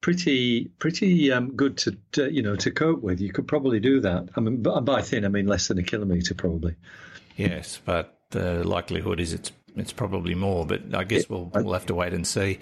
pretty 0.00 0.70
pretty 0.78 1.30
um, 1.32 1.52
good 1.52 1.76
to, 1.78 1.96
to, 2.12 2.32
you 2.32 2.42
know 2.42 2.56
to 2.56 2.70
cope 2.70 3.02
with. 3.02 3.20
You 3.20 3.32
could 3.32 3.48
probably 3.48 3.80
do 3.80 4.00
that. 4.00 4.28
I 4.36 4.40
mean, 4.40 4.62
by 4.62 5.02
thin 5.02 5.24
I 5.24 5.28
mean 5.28 5.46
less 5.46 5.68
than 5.68 5.78
a 5.78 5.82
kilometer 5.82 6.34
probably. 6.34 6.76
Yes, 7.36 7.80
but 7.84 8.16
the 8.30 8.62
likelihood 8.64 9.18
is 9.18 9.32
it's 9.32 9.50
it's 9.76 9.92
probably 9.92 10.34
more, 10.34 10.66
but 10.66 10.94
I 10.94 11.04
guess 11.04 11.28
we'll 11.28 11.50
we'll 11.54 11.72
have 11.72 11.86
to 11.86 11.94
wait 11.94 12.12
and 12.12 12.26
see. 12.26 12.58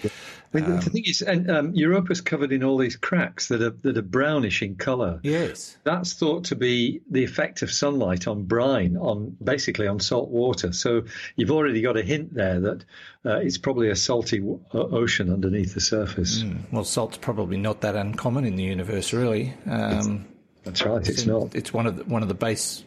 Mean, 0.53 0.77
the 0.77 0.81
thing 0.81 1.05
is, 1.05 1.21
and 1.21 1.51
um, 1.51 1.75
Europa's 1.75 2.23
covered 2.23 2.53
in 2.53 2.65
all 2.65 2.79
these 2.79 2.97
cracks 2.97 3.49
that 3.49 3.61
are 3.61 3.77
that 3.83 3.99
are 3.99 4.03
brownish 4.03 4.63
in 4.63 4.77
colour. 4.77 5.21
Yes, 5.23 5.77
That's 5.85 6.15
thought 6.15 6.45
to 6.45 6.57
be 6.57 7.01
the 7.11 7.23
effect 7.25 7.63
of 7.63 7.71
sunlight 7.71 8.27
on 8.27 8.45
brine, 8.45 8.97
on 8.97 9.37
basically 9.43 9.87
on 9.87 10.01
salt 10.01 10.31
water. 10.31 10.73
So 10.73 11.05
you've 11.37 11.51
already 11.51 11.83
got 11.83 11.97
a 11.97 12.03
hint 12.03 12.33
there 12.33 12.61
that 12.61 12.85
uh, 13.27 13.37
it's 13.41 13.59
probably 13.59 13.91
a 13.91 13.97
salty 13.97 14.39
w- 14.39 14.61
ocean 14.73 15.33
underneath 15.33 15.75
the 15.75 15.81
surface. 15.81 16.43
well, 16.73 16.85
salt's 16.85 17.19
probably 17.19 17.59
not 17.59 17.83
that 17.83 17.95
uncommon 17.95 18.45
in 18.45 18.57
the 18.57 18.65
universe, 18.65 19.13
really. 19.13 19.53
Um, 19.67 20.27
That's 20.65 20.83
right. 20.83 21.07
It's 21.07 21.27
not. 21.27 21.55
It's 21.55 21.73
one 21.73 21.87
of 21.87 21.97
the, 21.97 22.05
one 22.05 22.23
of 22.23 22.29
the 22.29 22.35
base 22.35 22.85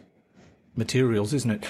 materials, 0.76 1.32
isn't 1.34 1.50
it? 1.50 1.64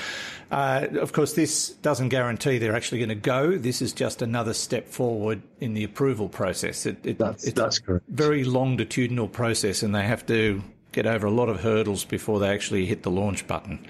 Uh, 0.50 0.86
of 1.00 1.12
course, 1.12 1.32
this 1.32 1.70
doesn't 1.70 2.10
guarantee 2.10 2.58
they're 2.58 2.76
actually 2.76 2.98
going 2.98 3.08
to 3.08 3.14
go. 3.14 3.56
This 3.56 3.80
is 3.82 3.92
just 3.92 4.22
another 4.22 4.52
step 4.54 4.86
forward 4.88 5.42
in 5.60 5.74
the 5.74 5.84
approval 5.84 6.28
process. 6.28 6.84
It, 6.86 7.04
it, 7.04 7.18
That's 7.18 7.44
it's 7.44 7.58
that's 7.58 7.78
correct. 7.78 8.08
a 8.08 8.12
very 8.12 8.44
longitudinal 8.44 9.28
process, 9.28 9.82
and 9.82 9.94
they 9.94 10.04
have 10.04 10.26
to 10.26 10.62
get 10.92 11.06
over 11.06 11.26
a 11.26 11.30
lot 11.30 11.48
of 11.48 11.60
hurdles 11.60 12.04
before 12.04 12.38
they 12.38 12.50
actually 12.50 12.84
hit 12.86 13.02
the 13.02 13.10
launch 13.10 13.46
button. 13.46 13.86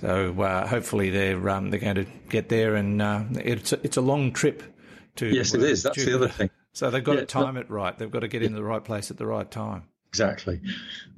So 0.00 0.40
uh, 0.40 0.66
hopefully 0.66 1.10
they're 1.10 1.48
um, 1.48 1.70
they're 1.70 1.80
going 1.80 1.96
to 1.96 2.06
get 2.28 2.48
there, 2.48 2.76
and 2.76 3.02
uh, 3.02 3.24
it's 3.34 3.72
a, 3.72 3.80
it's 3.84 3.96
a 3.96 4.00
long 4.00 4.32
trip. 4.32 4.62
To 5.16 5.26
Yes, 5.26 5.54
it 5.54 5.60
uh, 5.60 5.64
is. 5.64 5.82
That's 5.82 6.02
the 6.04 6.14
other 6.14 6.28
thing. 6.28 6.50
So 6.72 6.88
they've 6.90 7.02
got 7.02 7.14
Yeah, 7.14 7.20
to 7.20 7.26
time 7.26 7.56
it 7.56 7.68
right. 7.68 7.98
They've 7.98 8.10
got 8.10 8.20
to 8.20 8.28
get 8.28 8.42
in 8.44 8.54
the 8.54 8.62
right 8.62 8.82
place 8.84 9.10
at 9.10 9.16
the 9.18 9.26
right 9.26 9.50
time. 9.50 9.82
Exactly. 10.10 10.60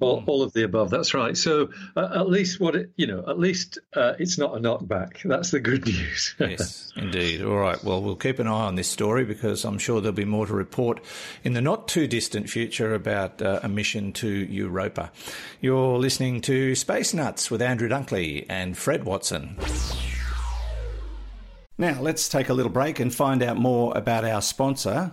All, 0.00 0.22
all 0.26 0.42
of 0.42 0.52
the 0.52 0.64
above. 0.64 0.90
That's 0.90 1.14
right. 1.14 1.34
So 1.34 1.70
uh, 1.96 2.10
at 2.14 2.28
least 2.28 2.60
what 2.60 2.76
it, 2.76 2.90
you 2.96 3.06
know, 3.06 3.24
at 3.26 3.38
least 3.38 3.78
uh, 3.96 4.12
it's 4.18 4.36
not 4.36 4.54
a 4.54 4.60
knockback. 4.60 5.22
That's 5.24 5.50
the 5.50 5.60
good 5.60 5.86
news. 5.86 6.34
Yes, 6.38 6.92
indeed. 6.94 7.42
All 7.42 7.56
right. 7.56 7.82
Well, 7.82 8.02
we'll 8.02 8.16
keep 8.16 8.38
an 8.38 8.46
eye 8.46 8.66
on 8.66 8.74
this 8.74 8.88
story 8.88 9.24
because 9.24 9.64
I'm 9.64 9.78
sure 9.78 10.02
there'll 10.02 10.12
be 10.12 10.26
more 10.26 10.46
to 10.46 10.52
report 10.52 11.00
in 11.42 11.54
the 11.54 11.62
not 11.62 11.88
too 11.88 12.06
distant 12.06 12.50
future 12.50 12.92
about 12.92 13.40
uh, 13.40 13.60
a 13.62 13.68
mission 13.68 14.12
to 14.14 14.28
Europa. 14.28 15.10
You're 15.62 15.98
listening 15.98 16.42
to 16.42 16.74
Space 16.74 17.14
Nuts 17.14 17.50
with 17.50 17.62
Andrew 17.62 17.88
Dunkley 17.88 18.44
and 18.50 18.76
Fred 18.76 19.04
Watson. 19.04 19.56
Now, 21.78 21.98
let's 22.02 22.28
take 22.28 22.50
a 22.50 22.54
little 22.54 22.70
break 22.70 23.00
and 23.00 23.12
find 23.12 23.42
out 23.42 23.56
more 23.56 23.96
about 23.96 24.26
our 24.26 24.42
sponsor, 24.42 25.12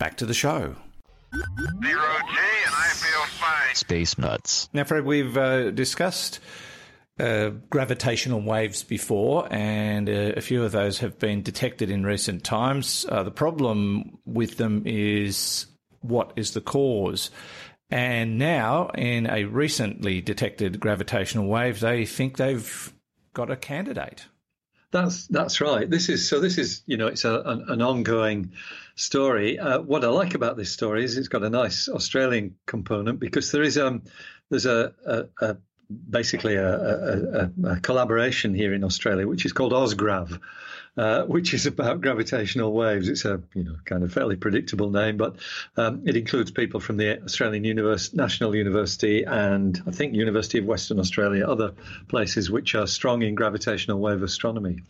back 0.00 0.16
to 0.16 0.26
the 0.26 0.34
show. 0.34 0.74
Zero 1.32 1.44
G, 1.82 2.38
and 2.66 2.74
I 2.74 2.88
feel 2.94 3.24
fine. 3.38 3.74
Space 3.74 4.18
Nuts. 4.18 4.68
Now, 4.72 4.82
Fred, 4.82 5.04
we've 5.04 5.36
uh, 5.36 5.70
discussed 5.70 6.40
uh, 7.20 7.50
gravitational 7.68 8.40
waves 8.40 8.82
before, 8.82 9.46
and 9.52 10.08
uh, 10.08 10.32
a 10.36 10.40
few 10.40 10.64
of 10.64 10.72
those 10.72 10.98
have 10.98 11.18
been 11.20 11.42
detected 11.42 11.90
in 11.90 12.04
recent 12.04 12.42
times. 12.42 13.06
Uh, 13.08 13.22
the 13.22 13.30
problem 13.30 14.18
with 14.24 14.56
them 14.56 14.82
is 14.86 15.66
what 16.00 16.32
is 16.34 16.52
the 16.52 16.60
cause? 16.60 17.30
And 17.90 18.38
now, 18.38 18.88
in 18.94 19.28
a 19.28 19.44
recently 19.44 20.20
detected 20.20 20.80
gravitational 20.80 21.46
wave, 21.46 21.80
they 21.80 22.06
think 22.06 22.36
they've 22.36 22.92
got 23.34 23.50
a 23.50 23.56
candidate. 23.56 24.26
That's 24.92 25.26
that's 25.28 25.60
right. 25.60 25.88
This 25.88 26.08
is 26.08 26.28
so. 26.28 26.40
This 26.40 26.58
is 26.58 26.82
you 26.86 26.96
know 26.96 27.06
it's 27.06 27.24
a, 27.24 27.40
an, 27.42 27.64
an 27.68 27.82
ongoing 27.82 28.52
story. 28.96 29.58
Uh, 29.58 29.80
what 29.80 30.04
I 30.04 30.08
like 30.08 30.34
about 30.34 30.56
this 30.56 30.72
story 30.72 31.04
is 31.04 31.16
it's 31.16 31.28
got 31.28 31.44
a 31.44 31.50
nice 31.50 31.88
Australian 31.88 32.56
component 32.66 33.20
because 33.20 33.52
there 33.52 33.62
is 33.62 33.78
um 33.78 34.02
there's 34.50 34.66
a, 34.66 34.92
a, 35.06 35.24
a 35.40 35.56
basically 36.10 36.56
a, 36.56 36.74
a, 36.74 37.50
a, 37.64 37.80
collaboration 37.80 38.54
here 38.54 38.74
in 38.74 38.84
Australia 38.84 39.26
which 39.26 39.44
is 39.44 39.52
called 39.52 39.72
OzGrav. 39.72 40.40
Uh, 40.96 41.22
which 41.26 41.54
is 41.54 41.66
about 41.66 42.00
gravitational 42.00 42.72
waves. 42.72 43.08
It's 43.08 43.24
a 43.24 43.40
you 43.54 43.62
know 43.64 43.76
kind 43.84 44.02
of 44.02 44.12
fairly 44.12 44.36
predictable 44.36 44.90
name, 44.90 45.16
but 45.16 45.36
um, 45.76 46.02
it 46.06 46.16
includes 46.16 46.50
people 46.50 46.80
from 46.80 46.96
the 46.96 47.22
Australian 47.22 47.64
Univers- 47.64 48.12
National 48.12 48.56
University 48.56 49.24
and 49.24 49.80
I 49.86 49.92
think 49.92 50.14
University 50.14 50.58
of 50.58 50.64
Western 50.64 50.98
Australia, 50.98 51.46
other 51.46 51.72
places 52.08 52.50
which 52.50 52.74
are 52.74 52.86
strong 52.86 53.22
in 53.22 53.36
gravitational 53.36 54.00
wave 54.00 54.22
astronomy. 54.22 54.82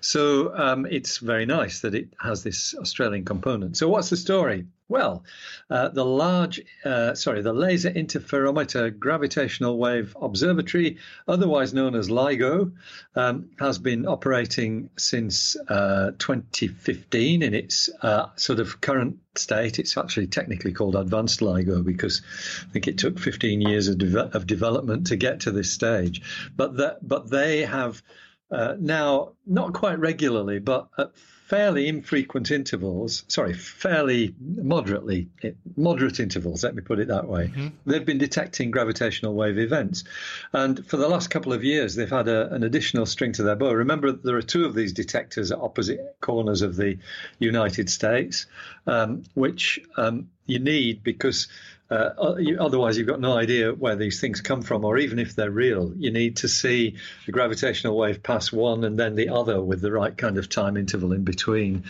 So 0.00 0.54
um, 0.56 0.86
it's 0.86 1.18
very 1.18 1.46
nice 1.46 1.80
that 1.80 1.94
it 1.94 2.08
has 2.20 2.42
this 2.42 2.74
Australian 2.74 3.24
component. 3.24 3.76
So 3.76 3.88
what's 3.88 4.10
the 4.10 4.16
story? 4.16 4.66
Well, 4.90 5.24
uh, 5.68 5.90
the 5.90 6.04
large, 6.04 6.62
uh, 6.82 7.14
sorry, 7.14 7.42
the 7.42 7.52
Laser 7.52 7.90
Interferometer 7.90 8.98
Gravitational 8.98 9.76
Wave 9.76 10.16
Observatory, 10.20 10.96
otherwise 11.26 11.74
known 11.74 11.94
as 11.94 12.08
LIGO, 12.08 12.72
um, 13.14 13.50
has 13.58 13.78
been 13.78 14.06
operating 14.06 14.88
since 14.96 15.56
uh, 15.68 16.12
2015 16.18 17.42
in 17.42 17.52
its 17.52 17.90
uh, 18.00 18.28
sort 18.36 18.60
of 18.60 18.80
current 18.80 19.18
state. 19.34 19.78
It's 19.78 19.98
actually 19.98 20.28
technically 20.28 20.72
called 20.72 20.96
Advanced 20.96 21.40
LIGO 21.40 21.84
because 21.84 22.22
I 22.66 22.72
think 22.72 22.88
it 22.88 22.96
took 22.96 23.18
15 23.18 23.60
years 23.60 23.88
of, 23.88 23.98
de- 23.98 24.34
of 24.34 24.46
development 24.46 25.08
to 25.08 25.16
get 25.16 25.40
to 25.40 25.50
this 25.50 25.70
stage. 25.70 26.22
But 26.56 26.78
that, 26.78 27.06
but 27.06 27.28
they 27.28 27.60
have 27.66 28.02
uh, 28.50 28.76
now 28.78 29.32
not 29.46 29.74
quite 29.74 29.98
regularly, 29.98 30.60
but 30.60 30.88
at 30.96 31.12
fairly 31.48 31.88
infrequent 31.88 32.50
intervals. 32.50 33.24
Sorry, 33.28 33.54
fairly 33.54 34.34
moderately 34.38 35.28
moderate 35.76 36.20
intervals. 36.20 36.62
Let 36.62 36.74
me 36.74 36.82
put 36.82 36.98
it 36.98 37.08
that 37.08 37.26
way. 37.26 37.48
Mm-hmm. 37.48 37.68
They've 37.86 38.04
been 38.04 38.18
detecting 38.18 38.70
gravitational 38.70 39.34
wave 39.34 39.58
events, 39.58 40.04
and 40.52 40.86
for 40.86 40.98
the 40.98 41.08
last 41.08 41.30
couple 41.30 41.54
of 41.54 41.64
years, 41.64 41.94
they've 41.94 42.10
had 42.10 42.28
a, 42.28 42.52
an 42.52 42.64
additional 42.64 43.06
string 43.06 43.32
to 43.32 43.42
their 43.42 43.56
bow. 43.56 43.72
Remember, 43.72 44.12
there 44.12 44.36
are 44.36 44.42
two 44.42 44.66
of 44.66 44.74
these 44.74 44.92
detectors 44.92 45.50
at 45.50 45.58
opposite 45.58 46.16
corners 46.20 46.60
of 46.60 46.76
the 46.76 46.98
United 47.38 47.88
States, 47.88 48.44
um, 48.86 49.24
which 49.32 49.80
um, 49.96 50.28
you 50.44 50.58
need 50.58 51.02
because 51.02 51.48
uh, 51.90 52.36
you, 52.38 52.58
otherwise, 52.60 52.98
you've 52.98 53.06
got 53.06 53.20
no 53.20 53.36
idea 53.36 53.72
where 53.72 53.96
these 53.96 54.20
things 54.20 54.40
come 54.40 54.62
from, 54.62 54.84
or 54.84 54.98
even 54.98 55.18
if 55.18 55.34
they're 55.34 55.50
real. 55.50 55.92
You 55.96 56.10
need 56.10 56.36
to 56.38 56.48
see 56.48 56.96
the 57.24 57.32
gravitational 57.32 57.96
wave 57.96 58.22
pass 58.22 58.52
one 58.52 58.84
and 58.84 58.98
then 58.98 59.14
the 59.14 59.30
other 59.30 59.62
with 59.62 59.80
the 59.80 59.90
right 59.90 60.16
kind 60.16 60.36
of 60.36 60.48
time 60.48 60.76
interval 60.76 61.12
in 61.12 61.24
between. 61.24 61.84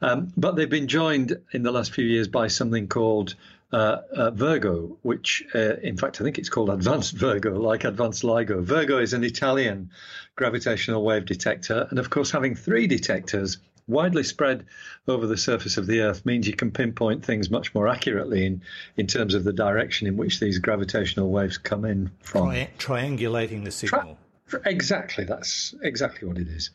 Um, 0.00 0.32
but 0.36 0.56
they've 0.56 0.70
been 0.70 0.88
joined 0.88 1.36
in 1.52 1.62
the 1.62 1.72
last 1.72 1.92
few 1.92 2.04
years 2.04 2.28
by 2.28 2.48
something 2.48 2.88
called 2.88 3.34
uh, 3.72 4.02
uh, 4.14 4.30
Virgo, 4.30 4.98
which, 5.02 5.44
uh, 5.54 5.76
in 5.82 5.96
fact, 5.96 6.20
I 6.20 6.24
think 6.24 6.38
it's 6.38 6.50
called 6.50 6.70
Advanced 6.70 7.14
Virgo, 7.14 7.58
like 7.58 7.84
Advanced 7.84 8.22
LIGO. 8.22 8.62
Virgo 8.62 8.98
is 8.98 9.12
an 9.12 9.24
Italian 9.24 9.90
gravitational 10.36 11.02
wave 11.04 11.26
detector, 11.26 11.86
and 11.90 11.98
of 11.98 12.10
course, 12.10 12.30
having 12.30 12.54
three 12.54 12.86
detectors 12.86 13.58
widely 13.86 14.22
spread 14.22 14.66
over 15.08 15.26
the 15.26 15.36
surface 15.36 15.76
of 15.76 15.86
the 15.86 16.00
Earth 16.00 16.24
means 16.24 16.46
you 16.46 16.54
can 16.54 16.70
pinpoint 16.70 17.24
things 17.24 17.50
much 17.50 17.74
more 17.74 17.88
accurately 17.88 18.46
in, 18.46 18.62
in 18.96 19.06
terms 19.06 19.34
of 19.34 19.44
the 19.44 19.52
direction 19.52 20.06
in 20.06 20.16
which 20.16 20.40
these 20.40 20.58
gravitational 20.58 21.30
waves 21.30 21.58
come 21.58 21.84
in 21.84 22.10
from. 22.20 22.50
Tri- 22.50 22.70
triangulating 22.78 23.64
the 23.64 23.70
signal. 23.70 24.18
Tri- 24.46 24.60
exactly, 24.66 25.24
that's 25.24 25.74
exactly 25.82 26.28
what 26.28 26.38
it 26.38 26.48
is. 26.48 26.70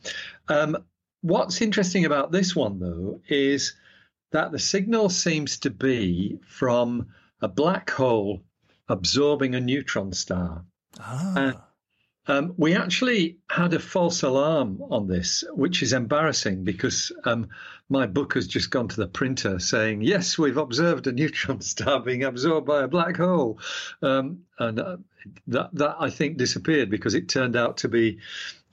Um, 0.48 0.76
what's 1.22 1.60
interesting 1.60 2.04
about 2.04 2.32
this 2.32 2.54
one, 2.54 2.78
though, 2.78 3.20
is 3.28 3.74
that 4.32 4.52
the 4.52 4.58
signal 4.58 5.08
seems 5.08 5.58
to 5.58 5.70
be 5.70 6.38
from 6.46 7.06
a 7.40 7.48
black 7.48 7.90
hole 7.90 8.42
absorbing 8.88 9.54
a 9.54 9.60
neutron 9.60 10.12
star. 10.12 10.64
Ah. 11.00 11.67
Um, 12.28 12.52
we 12.58 12.76
actually 12.76 13.38
had 13.50 13.72
a 13.72 13.78
false 13.78 14.22
alarm 14.22 14.82
on 14.90 15.08
this, 15.08 15.44
which 15.50 15.82
is 15.82 15.94
embarrassing 15.94 16.62
because 16.62 17.10
um, 17.24 17.48
my 17.88 18.06
book 18.06 18.34
has 18.34 18.46
just 18.46 18.70
gone 18.70 18.88
to 18.88 18.96
the 18.96 19.08
printer 19.08 19.58
saying, 19.58 20.02
yes, 20.02 20.36
we've 20.38 20.58
observed 20.58 21.06
a 21.06 21.12
neutron 21.12 21.60
star 21.62 22.00
being 22.00 22.24
absorbed 22.24 22.66
by 22.66 22.82
a 22.82 22.88
black 22.88 23.16
hole. 23.16 23.58
Um, 24.02 24.40
and 24.58 24.78
uh, 24.78 24.96
that, 25.48 25.70
that, 25.72 25.96
I 25.98 26.10
think, 26.10 26.36
disappeared 26.36 26.90
because 26.90 27.14
it 27.14 27.28
turned 27.28 27.56
out 27.56 27.78
to 27.78 27.88
be 27.88 28.18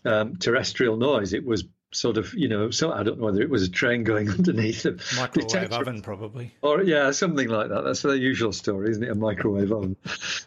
um, 0.03 0.35
terrestrial 0.35 0.97
noise. 0.97 1.33
It 1.33 1.45
was 1.45 1.63
sort 1.95 2.17
of, 2.17 2.33
you 2.33 2.47
know, 2.47 2.69
so 2.69 2.91
I 2.91 3.03
don't 3.03 3.19
know 3.19 3.25
whether 3.25 3.41
it 3.41 3.49
was 3.49 3.63
a 3.63 3.69
train 3.69 4.03
going 4.03 4.29
underneath 4.37 4.85
a 4.85 4.91
microwave 5.17 5.47
detector. 5.47 5.75
oven, 5.75 6.01
probably, 6.01 6.53
or 6.61 6.83
yeah, 6.83 7.11
something 7.11 7.47
like 7.47 7.69
that. 7.69 7.83
That's 7.83 8.01
the 8.01 8.17
usual 8.17 8.51
story, 8.51 8.91
isn't 8.91 9.03
it? 9.03 9.09
A 9.09 9.15
microwave 9.15 9.71
oven. 9.71 9.95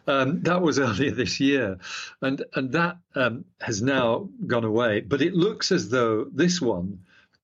Um, 0.07 0.43
that 0.43 0.61
was 0.61 0.78
earlier 0.78 1.11
this 1.11 1.40
year, 1.40 1.78
and 2.21 2.45
and 2.55 2.73
that 2.73 2.99
um, 3.14 3.45
has 3.61 3.83
now 3.83 4.28
gone 4.47 4.64
away. 4.64 5.00
But 5.00 5.23
it 5.23 5.35
looks 5.35 5.73
as 5.73 5.88
though 5.88 6.26
this 6.33 6.61
one. 6.61 7.00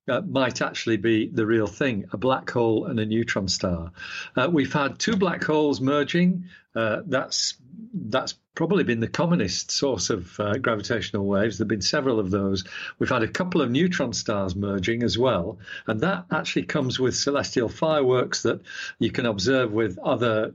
Uh, 0.07 0.21
might 0.21 0.61
actually 0.61 0.99
be 0.99 1.29
the 1.29 1.47
real 1.47 1.67
thing 1.67 2.05
a 2.13 2.19
black 2.19 2.51
hole 2.51 2.85
and 2.85 3.01
a 3.01 3.07
neutron 3.07 3.49
star. 3.49 3.91
Uh, 4.37 4.47
we've 4.53 4.75
had 4.75 4.99
two 4.99 5.17
black 5.17 5.43
holes 5.43 5.81
merging. 5.81 6.45
Uh, 6.77 7.01
that's 7.07 7.55
that's 7.95 8.35
probably 8.55 8.85
been 8.85 9.01
the 9.01 9.09
commonest 9.09 9.71
source 9.71 10.11
of 10.11 10.39
uh, 10.41 10.59
gravitational 10.59 11.27
waves. 11.27 11.59
There 11.59 11.65
have 11.65 11.69
been 11.69 11.81
several 11.81 12.19
of 12.19 12.31
those. 12.31 12.65
We've 12.99 13.09
had 13.09 13.23
a 13.23 13.29
couple 13.29 13.63
of 13.63 13.71
neutron 13.71 14.13
stars 14.13 14.57
merging 14.57 15.03
as 15.03 15.17
well, 15.17 15.59
and 15.87 16.01
that 16.01 16.27
actually 16.31 16.65
comes 16.65 16.99
with 16.99 17.17
celestial 17.17 17.69
fireworks 17.69 18.43
that 18.43 18.61
you 18.99 19.11
can 19.11 19.27
observe 19.27 19.73
with 19.73 19.99
other 19.99 20.55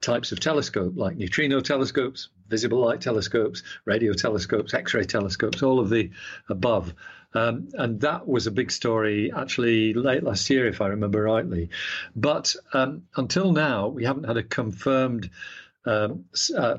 types 0.00 0.30
of 0.30 0.40
telescope, 0.40 0.92
like 0.96 1.16
neutrino 1.16 1.60
telescopes, 1.60 2.28
visible 2.48 2.84
light 2.84 3.00
telescopes, 3.00 3.62
radio 3.84 4.12
telescopes, 4.12 4.74
X-ray 4.74 5.04
telescopes, 5.04 5.62
all 5.62 5.80
of 5.80 5.88
the 5.88 6.10
above. 6.48 6.94
Um, 7.34 7.68
and 7.74 8.00
that 8.00 8.26
was 8.26 8.46
a 8.46 8.50
big 8.50 8.70
story 8.70 9.32
actually 9.36 9.92
late 9.94 10.22
last 10.22 10.48
year, 10.48 10.66
if 10.66 10.80
I 10.80 10.88
remember 10.88 11.22
rightly. 11.22 11.70
But 12.14 12.54
um, 12.72 13.02
until 13.16 13.52
now, 13.52 13.88
we 13.88 14.04
haven't 14.04 14.24
had 14.24 14.36
a 14.36 14.42
confirmed 14.42 15.30
um, 15.84 16.24
uh, 16.56 16.76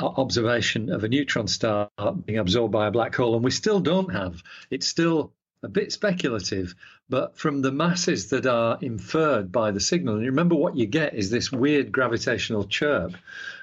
observation 0.00 0.90
of 0.92 1.04
a 1.04 1.08
neutron 1.08 1.48
star 1.48 1.90
being 2.24 2.38
absorbed 2.38 2.72
by 2.72 2.86
a 2.86 2.90
black 2.90 3.14
hole, 3.14 3.34
and 3.34 3.44
we 3.44 3.50
still 3.50 3.80
don't 3.80 4.12
have. 4.12 4.42
It's 4.70 4.86
still 4.86 5.32
a 5.62 5.68
bit 5.68 5.92
speculative, 5.92 6.74
but 7.08 7.38
from 7.38 7.62
the 7.62 7.72
masses 7.72 8.30
that 8.30 8.46
are 8.46 8.78
inferred 8.80 9.50
by 9.50 9.70
the 9.70 9.80
signal, 9.80 10.16
and 10.16 10.24
you 10.24 10.30
remember 10.30 10.54
what 10.54 10.76
you 10.76 10.86
get 10.86 11.14
is 11.14 11.30
this 11.30 11.50
weird 11.50 11.90
gravitational 11.90 12.64
chirp. 12.64 13.14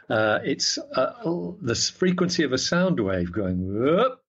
Uh, 0.10 0.40
it's 0.44 0.78
uh, 0.78 1.14
the 1.62 1.76
frequency 1.76 2.44
of 2.44 2.52
a 2.52 2.58
sound 2.58 3.00
wave 3.00 3.32
going 3.32 4.20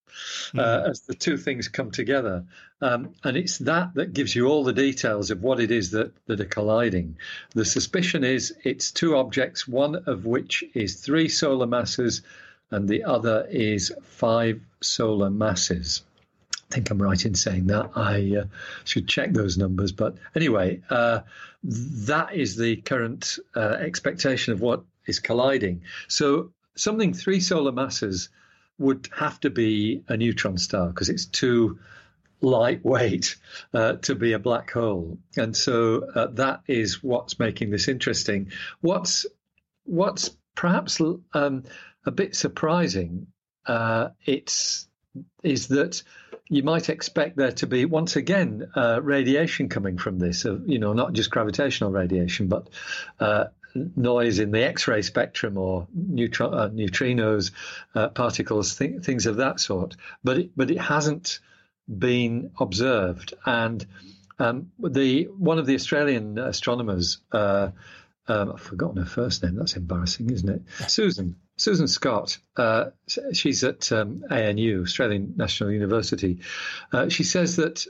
uh, 0.55 0.61
mm-hmm. 0.61 0.91
as 0.91 1.03
the 1.03 1.15
two 1.15 1.37
things 1.37 1.69
come 1.69 1.91
together. 1.91 2.45
Um, 2.81 3.15
and 3.23 3.37
it's 3.37 3.59
that 3.59 3.95
that 3.95 4.13
gives 4.13 4.35
you 4.35 4.47
all 4.47 4.65
the 4.65 4.73
details 4.73 5.31
of 5.31 5.43
what 5.43 5.61
it 5.61 5.71
is 5.71 5.93
that, 5.93 6.13
that 6.27 6.41
are 6.41 6.45
colliding. 6.45 7.17
The 7.55 7.65
suspicion 7.65 8.25
is 8.25 8.55
it's 8.65 8.91
two 8.91 9.17
objects, 9.17 9.69
one 9.69 9.97
of 10.07 10.27
which 10.27 10.65
is 10.75 10.97
three 10.97 11.29
solar 11.29 11.67
masses 11.67 12.23
and 12.73 12.89
the 12.89 13.05
other 13.05 13.47
is 13.51 13.93
five 14.03 14.61
solar 14.81 15.31
masses. 15.31 16.03
I 16.71 16.75
think 16.75 16.91
I'm 16.91 17.03
right 17.03 17.25
in 17.25 17.35
saying 17.35 17.67
that. 17.67 17.91
I 17.95 18.37
uh, 18.41 18.45
should 18.85 19.07
check 19.07 19.33
those 19.33 19.59
numbers. 19.59 19.93
But 19.93 20.17
anyway, 20.35 20.81
uh, 20.89 21.21
that 21.63 22.35
is 22.35 22.57
the 22.57 22.77
current 22.77 23.39
uh, 23.55 23.77
expectation 23.79 24.55
of 24.55 24.61
what 24.61 24.83
is 25.07 25.21
colliding. 25.21 25.83
So 26.09 26.53
something 26.75 27.13
three 27.13 27.41
solar 27.41 27.73
masses 27.73 28.31
would 28.83 29.09
have 29.17 29.41
to 29.41 29.51
be 29.51 30.03
a 30.09 30.17
neutron 30.17 30.59
star 30.59 30.89
because 30.89 31.09
it's 31.09 31.27
too 31.27 31.79
lightweight 32.41 33.37
uh, 33.73 33.95
to 33.95 34.15
be 34.15 34.33
a 34.33 34.39
black 34.39 34.71
hole, 34.71 35.19
and 35.37 35.57
so 35.57 36.05
uh, 36.15 36.27
that 36.33 36.61
is 36.67 37.03
what's 37.03 37.39
making 37.39 37.71
this 37.71 37.89
interesting. 37.89 38.51
What's 38.81 39.27
what's 39.85 40.37
perhaps 40.55 41.01
um, 41.33 41.65
a 42.05 42.11
bit 42.11 42.37
surprising 42.37 43.29
uh, 43.67 44.09
it's 44.25 44.89
is 45.43 45.69
that 45.69 46.03
you 46.49 46.63
might 46.63 46.89
expect 46.89 47.37
there 47.37 47.53
to 47.53 47.67
be 47.67 47.85
once 47.85 48.17
again 48.17 48.69
uh, 48.77 49.01
radiation 49.03 49.69
coming 49.69 49.97
from 49.99 50.19
this. 50.19 50.45
you 50.45 50.79
know, 50.79 50.93
not 50.93 51.13
just 51.13 51.31
gravitational 51.31 51.91
radiation, 51.91 52.49
but 52.49 52.69
uh, 53.21 53.45
noise 53.75 54.39
in 54.39 54.51
the 54.51 54.63
X-ray 54.65 55.03
spectrum 55.03 55.59
or 55.59 55.83
uh, 55.83 55.87
neutrinos, 56.71 57.53
uh, 57.95 58.09
particles, 58.09 58.77
th- 58.77 59.03
things 59.03 59.27
of 59.27 59.37
that 59.37 59.61
sort. 59.61 59.97
But 60.23 60.39
it, 60.39 60.51
but 60.57 60.71
it 60.71 60.81
hasn't 60.81 61.41
been 61.89 62.53
observed. 62.59 63.35
And 63.45 63.85
um, 64.39 64.73
the 64.79 65.25
one 65.25 65.59
of 65.59 65.67
the 65.67 65.75
Australian 65.75 66.39
astronomers, 66.39 67.19
uh, 67.33 67.71
um, 68.29 68.53
I've 68.53 68.61
forgotten 68.61 68.99
her 68.99 69.09
first 69.09 69.43
name. 69.43 69.57
That's 69.57 69.77
embarrassing, 69.77 70.31
isn't 70.31 70.49
it? 70.49 70.63
Susan. 70.89 71.37
Susan 71.57 71.89
Scott. 71.89 72.39
Uh, 72.57 72.87
she's 73.33 73.63
at 73.65 73.93
um, 73.93 74.25
ANU, 74.31 74.83
Australian 74.83 75.35
National 75.37 75.71
University. 75.71 76.41
Uh, 76.93 77.09
she 77.09 77.25
says 77.25 77.57
that 77.57 77.87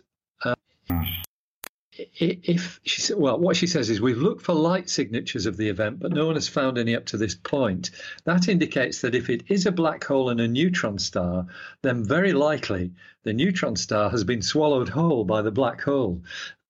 if 2.14 2.80
she 2.84 3.00
said, 3.00 3.16
well, 3.16 3.38
what 3.38 3.56
she 3.56 3.66
says 3.66 3.88
is 3.88 4.00
we've 4.00 4.18
looked 4.18 4.42
for 4.42 4.54
light 4.54 4.90
signatures 4.90 5.46
of 5.46 5.56
the 5.56 5.68
event, 5.68 5.98
but 5.98 6.12
no 6.12 6.26
one 6.26 6.34
has 6.34 6.48
found 6.48 6.76
any 6.76 6.94
up 6.94 7.06
to 7.06 7.16
this 7.16 7.34
point. 7.34 7.90
That 8.24 8.48
indicates 8.48 9.00
that 9.00 9.14
if 9.14 9.30
it 9.30 9.44
is 9.48 9.66
a 9.66 9.72
black 9.72 10.04
hole 10.04 10.28
and 10.28 10.40
a 10.40 10.48
neutron 10.48 10.98
star, 10.98 11.46
then 11.80 12.04
very 12.04 12.32
likely 12.32 12.92
the 13.22 13.32
neutron 13.32 13.76
star 13.76 14.10
has 14.10 14.24
been 14.24 14.42
swallowed 14.42 14.90
whole 14.90 15.24
by 15.24 15.42
the 15.42 15.50
black 15.50 15.80
hole. 15.80 16.22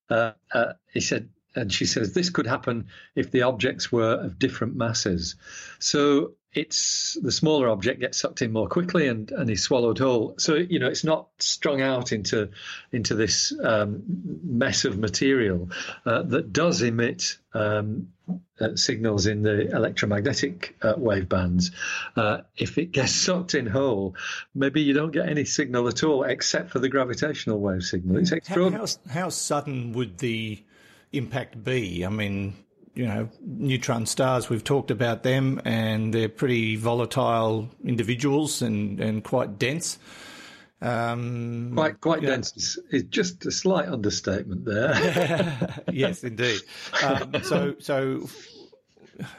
Uh, 0.08 0.32
uh, 0.52 0.74
he 0.92 1.00
said, 1.00 1.28
and 1.54 1.72
she 1.72 1.86
says 1.86 2.12
this 2.12 2.30
could 2.30 2.46
happen 2.46 2.86
if 3.14 3.30
the 3.30 3.42
objects 3.42 3.90
were 3.90 4.14
of 4.14 4.38
different 4.38 4.76
masses. 4.76 5.36
So 5.78 6.32
it's 6.54 7.16
the 7.22 7.32
smaller 7.32 7.68
object 7.68 8.00
gets 8.00 8.18
sucked 8.18 8.42
in 8.42 8.52
more 8.52 8.68
quickly 8.68 9.08
and, 9.08 9.30
and 9.30 9.48
is 9.48 9.62
swallowed 9.62 9.98
whole. 9.98 10.34
So 10.38 10.54
you 10.54 10.78
know 10.78 10.88
it's 10.88 11.04
not 11.04 11.28
strung 11.38 11.80
out 11.80 12.12
into 12.12 12.50
into 12.92 13.14
this 13.14 13.54
um, 13.62 14.02
mess 14.44 14.84
of 14.84 14.98
material 14.98 15.70
uh, 16.04 16.22
that 16.22 16.52
does 16.52 16.82
emit 16.82 17.38
um, 17.54 18.08
uh, 18.60 18.76
signals 18.76 19.26
in 19.26 19.42
the 19.42 19.74
electromagnetic 19.74 20.76
uh, 20.82 20.94
wave 20.96 21.28
bands. 21.28 21.70
Uh, 22.16 22.42
if 22.56 22.76
it 22.76 22.92
gets 22.92 23.12
sucked 23.12 23.54
in 23.54 23.66
whole, 23.66 24.14
maybe 24.54 24.82
you 24.82 24.92
don't 24.92 25.12
get 25.12 25.28
any 25.28 25.46
signal 25.46 25.88
at 25.88 26.02
all 26.02 26.22
except 26.22 26.70
for 26.70 26.80
the 26.80 26.88
gravitational 26.88 27.60
wave 27.60 27.82
signal. 27.82 28.18
It's 28.18 28.32
extraordinary. 28.32 28.86
How, 28.86 29.12
how, 29.12 29.20
how 29.20 29.28
sudden 29.30 29.92
would 29.94 30.18
the 30.18 30.62
impact 31.12 31.62
be? 31.62 32.04
I 32.04 32.08
mean, 32.08 32.54
you 32.94 33.06
know, 33.06 33.28
neutron 33.40 34.06
stars, 34.06 34.48
we've 34.48 34.64
talked 34.64 34.90
about 34.90 35.22
them, 35.22 35.60
and 35.64 36.12
they're 36.12 36.28
pretty 36.28 36.76
volatile 36.76 37.70
individuals 37.84 38.62
and, 38.62 39.00
and 39.00 39.24
quite 39.24 39.58
dense. 39.58 39.98
Um, 40.80 41.72
Quite, 41.74 42.00
quite 42.00 42.22
dense 42.22 42.56
is, 42.56 42.78
is 42.90 43.04
just 43.04 43.46
a 43.46 43.52
slight 43.52 43.88
understatement 43.88 44.64
there. 44.64 45.84
yes, 45.92 46.24
indeed. 46.24 46.60
Um, 47.04 47.34
so, 47.44 47.76
so 47.78 48.28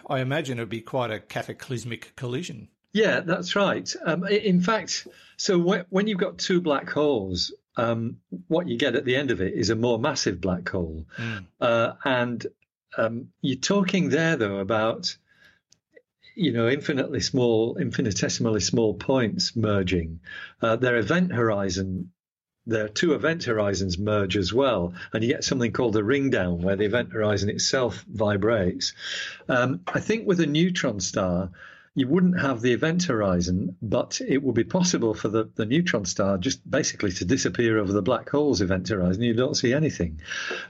I 0.09 0.21
imagine 0.21 0.57
it 0.57 0.61
would 0.61 0.69
be 0.69 0.79
quite 0.79 1.11
a 1.11 1.19
cataclysmic 1.19 2.15
collision. 2.15 2.69
Yeah, 2.93 3.19
that's 3.19 3.55
right. 3.57 3.93
Um, 4.05 4.25
in 4.25 4.61
fact, 4.61 5.07
so 5.35 5.83
when 5.89 6.07
you've 6.07 6.19
got 6.19 6.37
two 6.37 6.61
black 6.61 6.89
holes, 6.89 7.51
um, 7.75 8.17
what 8.47 8.67
you 8.67 8.77
get 8.77 8.95
at 8.95 9.05
the 9.05 9.15
end 9.15 9.31
of 9.31 9.41
it 9.41 9.53
is 9.53 9.69
a 9.69 9.75
more 9.75 9.99
massive 9.99 10.39
black 10.39 10.69
hole. 10.69 11.05
Uh, 11.59 11.93
and 12.03 12.45
um, 12.97 13.29
you're 13.41 13.57
talking 13.59 14.09
there, 14.09 14.35
though, 14.35 14.59
about 14.59 15.15
you 16.35 16.51
know 16.51 16.67
infinitely 16.67 17.19
small, 17.19 17.77
infinitesimally 17.77 18.59
small 18.59 18.93
points 18.93 19.55
merging. 19.55 20.19
Uh, 20.61 20.75
their 20.75 20.97
event 20.97 21.33
horizon. 21.33 22.11
Their 22.65 22.87
two 22.87 23.13
event 23.13 23.43
horizons 23.43 23.97
merge 23.97 24.37
as 24.37 24.53
well, 24.53 24.93
and 25.11 25.21
you 25.21 25.29
get 25.29 25.43
something 25.43 25.73
called 25.73 25.97
a 25.97 26.03
ring 26.03 26.29
down, 26.29 26.61
where 26.61 26.77
the 26.77 26.85
event 26.85 27.11
horizon 27.11 27.49
itself 27.49 28.05
vibrates. 28.07 28.93
Um, 29.49 29.81
I 29.85 29.99
think 29.99 30.25
with 30.25 30.39
a 30.39 30.47
neutron 30.47 31.01
star, 31.01 31.51
you 31.95 32.07
wouldn't 32.07 32.41
have 32.41 32.61
the 32.61 32.73
event 32.73 33.03
horizon, 33.03 33.77
but 33.79 34.19
it 34.27 34.41
would 34.41 34.55
be 34.55 34.63
possible 34.63 35.13
for 35.13 35.27
the, 35.27 35.49
the 35.55 35.65
neutron 35.65 36.05
star 36.05 36.39
just 36.39 36.69
basically 36.69 37.11
to 37.11 37.25
disappear 37.25 37.77
over 37.77 37.93
the 37.93 38.01
black 38.01 38.29
hole's 38.29 38.61
event 38.61 38.87
horizon. 38.87 39.21
You 39.21 39.35
don't 39.35 39.55
see 39.55 39.73
anything. 39.73 40.19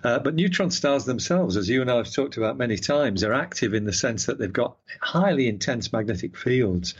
Uh, 0.03 0.19
but 0.19 0.35
neutron 0.35 0.69
stars 0.69 1.05
themselves, 1.05 1.55
as 1.55 1.69
you 1.69 1.79
and 1.81 1.89
I 1.89 1.95
have 1.97 2.11
talked 2.11 2.35
about 2.35 2.57
many 2.57 2.77
times, 2.77 3.23
are 3.23 3.33
active 3.33 3.73
in 3.73 3.85
the 3.85 3.93
sense 3.93 4.25
that 4.25 4.37
they've 4.37 4.51
got 4.51 4.75
highly 4.99 5.47
intense 5.47 5.93
magnetic 5.93 6.37
fields 6.37 6.93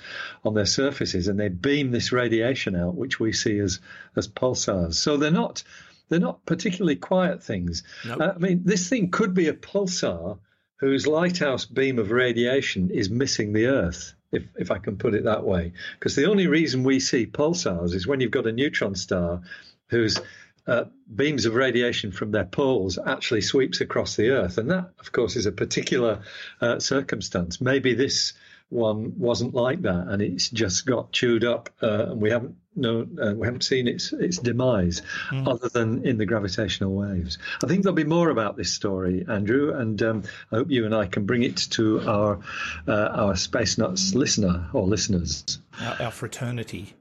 on 0.46 0.54
their 0.54 0.66
surfaces 0.66 1.28
and 1.28 1.38
they 1.38 1.50
beam 1.50 1.92
this 1.92 2.14
radiation 2.14 2.78
out, 2.78 2.96
which 2.96 3.20
we 3.20 3.34
see 3.34 3.60
as, 3.60 3.82
as 4.16 4.30
pulsars. 4.30 4.94
So 4.94 5.18
they're 5.18 5.32
not. 5.32 5.64
They're 6.10 6.20
not 6.20 6.46
particularly 6.46 6.98
quiet 6.98 7.42
things. 7.42 7.82
Nope. 8.06 8.22
Uh, 8.22 8.34
I 8.36 8.38
mean, 8.38 8.62
this 8.66 8.88
thing 8.88 9.10
could 9.10 9.34
be 9.34 9.48
a 9.48 9.54
pulsar 9.54 10.38
whose 10.84 11.08
lighthouse 11.08 11.66
beam 11.66 11.98
of 11.98 12.12
radiation 12.12 12.92
is 12.92 13.10
missing 13.10 13.54
the 13.54 13.68
Earth, 13.68 14.14
if, 14.34 14.44
if 14.58 14.70
I 14.70 14.80
can 14.80 14.98
put 14.98 15.14
it 15.14 15.24
that 15.24 15.46
way. 15.46 15.72
Because 15.98 16.16
the 16.16 16.30
only 16.30 16.48
reason 16.48 16.84
we 16.84 17.00
see 17.00 17.26
pulsars 17.26 17.94
is 17.94 18.06
when 18.06 18.20
you've 18.20 18.32
got 18.32 18.48
a 18.48 18.52
neutron 18.52 18.96
star 18.96 19.42
whose 19.88 20.20
uh, 20.68 20.84
beams 21.16 21.46
of 21.46 21.56
radiation 21.56 22.12
from 22.12 22.32
their 22.32 22.44
poles 22.44 23.00
actually 23.06 23.40
sweeps 23.40 23.80
across 23.80 24.18
the 24.18 24.32
Earth. 24.32 24.58
And 24.58 24.70
that, 24.72 24.92
of 25.00 25.14
course, 25.14 25.38
is 25.38 25.46
a 25.46 25.54
particular 25.54 26.22
uh, 26.60 26.80
circumstance. 26.80 27.62
Maybe 27.62 27.94
this 27.94 28.34
one 28.68 29.14
wasn't 29.18 29.54
like 29.54 29.84
that, 29.84 30.08
and 30.10 30.22
it's 30.22 30.50
just 30.50 30.86
got 30.86 31.14
chewed 31.14 31.46
up, 31.46 31.70
uh, 31.82 32.08
and 32.10 32.22
we 32.22 32.30
haven't 32.30 32.58
no, 32.76 33.08
uh, 33.22 33.34
we 33.36 33.46
haven't 33.46 33.64
seen 33.64 33.88
its 33.88 34.14
its 34.14 34.38
demise, 34.38 35.02
other 35.32 35.70
than 35.70 36.06
in 36.06 36.18
the 36.18 36.26
gravitational 36.26 36.94
waves. 36.94 37.38
I 37.64 37.68
think 37.68 37.84
there'll 37.84 37.96
be 37.96 38.04
more 38.04 38.30
about 38.30 38.58
this 38.58 38.74
story, 38.74 39.26
Andrew, 39.28 39.74
and 39.74 40.02
um, 40.02 40.24
I 40.52 40.58
hope 40.58 40.72
you 40.72 40.86
and 40.86 40.96
I 40.96 41.06
can 41.06 41.26
bring 41.26 41.44
it 41.44 41.58
to 41.72 42.02
our 42.10 42.40
uh, 42.88 43.10
our 43.14 43.36
Space 43.36 43.78
Nuts 43.78 44.16
listener 44.16 44.70
or 44.74 44.88
listeners. 44.88 45.60
Our, 45.80 46.04
our 46.04 46.12
fraternity. 46.12 46.94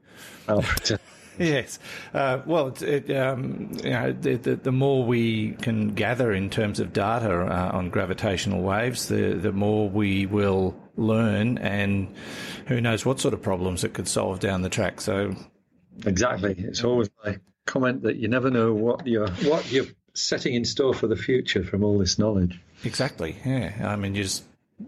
Our, 0.47 0.63
Yes. 1.39 1.79
Uh, 2.13 2.39
well, 2.45 2.67
it, 2.67 2.81
it, 2.81 3.17
um, 3.17 3.71
you 3.83 3.89
know, 3.89 4.11
the, 4.11 4.35
the, 4.35 4.55
the 4.55 4.71
more 4.71 5.03
we 5.03 5.53
can 5.61 5.93
gather 5.95 6.31
in 6.31 6.49
terms 6.49 6.79
of 6.79 6.93
data 6.93 7.31
uh, 7.31 7.71
on 7.73 7.89
gravitational 7.89 8.61
waves, 8.61 9.07
the, 9.07 9.33
the 9.33 9.51
more 9.51 9.89
we 9.89 10.25
will 10.25 10.75
learn, 10.95 11.57
and 11.57 12.13
who 12.67 12.79
knows 12.79 13.05
what 13.05 13.19
sort 13.19 13.33
of 13.33 13.41
problems 13.41 13.83
it 13.83 13.93
could 13.93 14.07
solve 14.07 14.39
down 14.39 14.61
the 14.61 14.69
track. 14.69 15.01
So, 15.01 15.35
exactly, 16.05 16.55
it's 16.57 16.83
always 16.83 17.09
my 17.25 17.37
comment 17.65 18.03
that 18.03 18.17
you 18.17 18.27
never 18.27 18.49
know 18.51 18.73
what 18.73 19.07
you're 19.07 19.29
what 19.45 19.71
you're 19.71 19.85
setting 20.13 20.53
in 20.53 20.65
store 20.65 20.93
for 20.93 21.07
the 21.07 21.15
future 21.15 21.63
from 21.63 21.83
all 21.83 21.97
this 21.97 22.19
knowledge. 22.19 22.59
exactly, 22.83 23.35
yeah. 23.45 23.73
I 23.89 23.95
mean, 23.95 24.15
you 24.15 24.23
just 24.23 24.43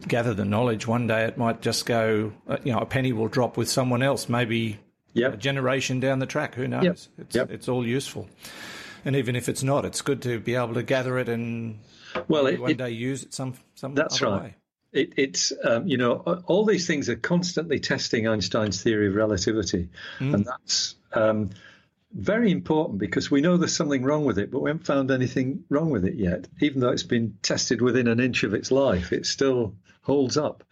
gather 0.08 0.34
the 0.34 0.46
knowledge. 0.46 0.86
One 0.88 1.08
day 1.08 1.24
it 1.26 1.38
might 1.38 1.62
just 1.62 1.86
go, 1.86 2.34
uh, 2.48 2.58
you 2.63 2.72
know, 2.74 2.80
a 2.80 2.86
penny 2.86 3.13
will 3.13 3.28
drop 3.28 3.58
with 3.58 3.70
someone 3.70 4.04
else, 4.04 4.28
maybe 4.30 4.80
a 5.15 5.38
generation 5.38 6.00
down 6.00 6.20
the 6.20 6.26
track. 6.26 6.56
Who 6.56 6.68
knows? 6.68 6.84
Yep. 6.84 6.98
It's, 7.20 7.36
Yep. 7.36 7.52
it's 7.52 7.68
all 7.70 7.86
useful. 7.88 8.28
And 9.06 9.15
even 9.15 9.36
if 9.36 9.48
it's 9.48 9.63
not, 9.63 9.86
it's 9.86 10.02
good 10.02 10.22
to 10.24 10.39
be 10.39 10.56
able 10.56 10.74
to 10.74 10.84
gather 10.84 11.18
it 11.20 11.30
and 11.30 11.80
Well, 12.28 12.48
it, 12.48 12.60
one 12.60 12.72
it, 12.72 12.78
day 12.78 12.89
use 12.89 13.24
it 13.24 13.34
some 13.34 13.54
some 13.76 13.94
That's 13.96 14.22
other 14.22 14.32
right. 14.32 14.41
way. 14.44 14.56
It, 14.96 15.14
it's 15.18 15.52
um, 15.64 15.88
you 15.88 15.98
know 15.98 16.18
all 16.48 16.66
these 16.66 16.88
things 16.88 17.10
are 17.10 17.16
constantly 17.16 17.80
testing 17.80 18.28
Einstein's 18.28 18.82
theory 18.82 19.08
of 19.08 19.16
relativity, 19.16 19.90
and 20.20 20.46
that's 20.46 20.96
um, 21.14 21.52
very 22.14 22.52
important 22.52 22.98
because 22.98 23.30
we 23.30 23.42
know 23.42 23.58
there's 23.58 23.76
something 23.76 24.04
wrong 24.04 24.26
with 24.26 24.40
it, 24.40 24.50
but 24.50 24.62
we 24.62 24.70
haven't 24.70 24.86
found 24.86 25.12
anything 25.12 25.64
wrong 25.70 25.90
with 25.90 26.06
it 26.06 26.16
yet. 26.16 26.48
Even 26.62 26.80
though 26.80 26.90
it's 26.90 27.04
been 27.04 27.38
tested 27.42 27.82
within 27.82 28.08
an 28.08 28.20
inch 28.20 28.44
of 28.44 28.54
its 28.54 28.72
life, 28.72 29.12
it 29.12 29.26
still 29.26 29.76
holds 30.02 30.38
up. 30.38 30.64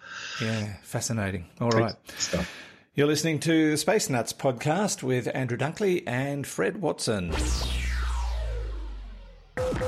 Yeah, 0.41 0.73
fascinating. 0.83 1.45
All 1.59 1.69
right. 1.69 1.95
Stuff. 2.17 2.49
You're 2.95 3.07
listening 3.07 3.39
to 3.39 3.71
the 3.71 3.77
Space 3.77 4.09
Nuts 4.09 4.33
podcast 4.33 5.01
with 5.01 5.27
Andrew 5.33 5.57
Dunkley 5.57 6.03
and 6.05 6.45
Fred 6.45 6.79
Watson. 6.79 7.33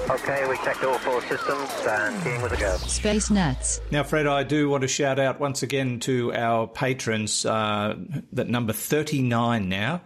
Okay, 0.09 0.47
we 0.47 0.55
checked 0.57 0.83
all 0.83 0.97
four 0.99 1.21
systems 1.23 1.69
and 1.87 2.23
keying 2.23 2.41
with 2.41 2.51
a 2.51 2.57
go. 2.57 2.77
Space 2.77 3.29
Nuts. 3.29 3.81
Now, 3.91 4.03
Fred, 4.03 4.27
I 4.27 4.43
do 4.43 4.69
want 4.69 4.81
to 4.81 4.87
shout 4.87 5.19
out 5.19 5.39
once 5.39 5.63
again 5.63 5.99
to 6.01 6.33
our 6.33 6.67
patrons, 6.67 7.45
uh, 7.45 7.95
that 8.33 8.47
number 8.47 8.73
39 8.73 9.67
now. 9.67 10.01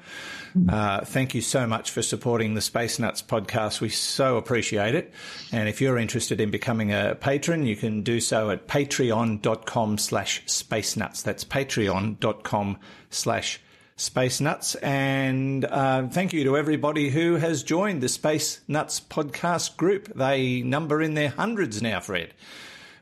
Uh, 0.67 1.01
thank 1.05 1.35
you 1.35 1.41
so 1.41 1.67
much 1.67 1.91
for 1.91 2.01
supporting 2.01 2.55
the 2.55 2.61
Space 2.61 2.97
Nuts 2.97 3.21
podcast. 3.21 3.81
We 3.81 3.89
so 3.89 4.37
appreciate 4.37 4.95
it. 4.95 5.13
And 5.51 5.69
if 5.69 5.79
you're 5.79 5.97
interested 5.97 6.41
in 6.41 6.49
becoming 6.49 6.91
a 6.91 7.15
patron, 7.19 7.65
you 7.65 7.75
can 7.75 8.01
do 8.01 8.19
so 8.19 8.49
at 8.49 8.67
patreon.com 8.67 9.97
slash 9.97 10.41
space 10.47 10.97
nuts. 10.97 11.21
That's 11.21 11.43
patreon.com 11.43 12.79
slash 13.09 13.61
Space 13.99 14.39
Nuts. 14.39 14.75
And 14.75 15.65
uh, 15.65 16.07
thank 16.07 16.31
you 16.31 16.45
to 16.45 16.57
everybody 16.57 17.09
who 17.09 17.35
has 17.35 17.63
joined 17.63 18.01
the 18.01 18.07
Space 18.07 18.61
Nuts 18.67 19.01
podcast 19.01 19.75
group. 19.75 20.13
They 20.15 20.61
number 20.61 21.01
in 21.01 21.15
their 21.15 21.29
hundreds 21.29 21.81
now, 21.81 21.99
Fred. 21.99 22.33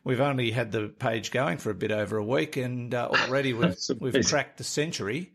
We've 0.03 0.21
only 0.21 0.51
had 0.51 0.71
the 0.71 0.87
page 0.87 1.31
going 1.31 1.57
for 1.57 1.69
a 1.69 1.75
bit 1.75 1.91
over 1.91 2.17
a 2.17 2.23
week, 2.23 2.57
and 2.57 2.93
uh, 2.93 3.09
already 3.11 3.53
we've, 3.53 3.77
we've 3.99 4.25
cracked 4.25 4.57
the 4.57 4.63
century. 4.63 5.31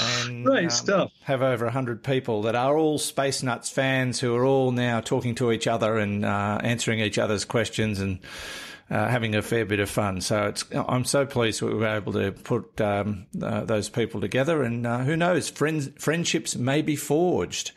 And 0.00 0.44
Great 0.44 0.64
um, 0.64 0.70
stuff. 0.70 1.12
Have 1.24 1.42
over 1.42 1.68
hundred 1.68 2.02
people 2.02 2.42
that 2.42 2.54
are 2.54 2.76
all 2.76 2.98
Space 2.98 3.42
Nuts 3.42 3.70
fans 3.70 4.20
who 4.20 4.34
are 4.34 4.44
all 4.44 4.72
now 4.72 5.00
talking 5.00 5.34
to 5.36 5.52
each 5.52 5.66
other 5.66 5.98
and 5.98 6.24
uh, 6.24 6.60
answering 6.62 7.00
each 7.00 7.18
other's 7.18 7.44
questions 7.44 7.98
and 8.00 8.20
uh, 8.90 9.08
having 9.08 9.34
a 9.34 9.42
fair 9.42 9.64
bit 9.64 9.80
of 9.80 9.88
fun. 9.88 10.20
So 10.20 10.46
it's 10.46 10.64
I'm 10.72 11.04
so 11.04 11.26
pleased 11.26 11.62
we 11.62 11.74
were 11.74 11.86
able 11.86 12.12
to 12.14 12.32
put 12.32 12.80
um, 12.80 13.26
uh, 13.42 13.64
those 13.64 13.88
people 13.88 14.20
together, 14.20 14.62
and 14.62 14.86
uh, 14.86 14.98
who 14.98 15.16
knows, 15.16 15.48
friends 15.48 15.90
friendships 15.98 16.56
may 16.56 16.82
be 16.82 16.96
forged. 16.96 17.72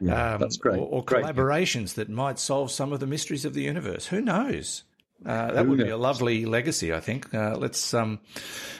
Yeah, 0.00 0.34
um, 0.34 0.40
that's 0.40 0.56
great. 0.56 0.78
Or, 0.78 0.86
or 0.86 1.04
Great. 1.04 1.24
collaborations 1.24 1.94
that 1.94 2.08
might 2.08 2.38
solve 2.38 2.70
some 2.70 2.92
of 2.92 3.00
the 3.00 3.06
mysteries 3.06 3.44
of 3.44 3.54
the 3.54 3.62
universe. 3.62 4.06
Who 4.06 4.20
knows? 4.20 4.82
Uh, 5.24 5.52
that 5.52 5.66
would 5.66 5.78
be 5.78 5.90
a 5.90 5.98
lovely 5.98 6.46
legacy, 6.46 6.94
I 6.94 7.00
think. 7.00 7.34
Uh, 7.34 7.54
let's, 7.56 7.92
um, 7.92 8.20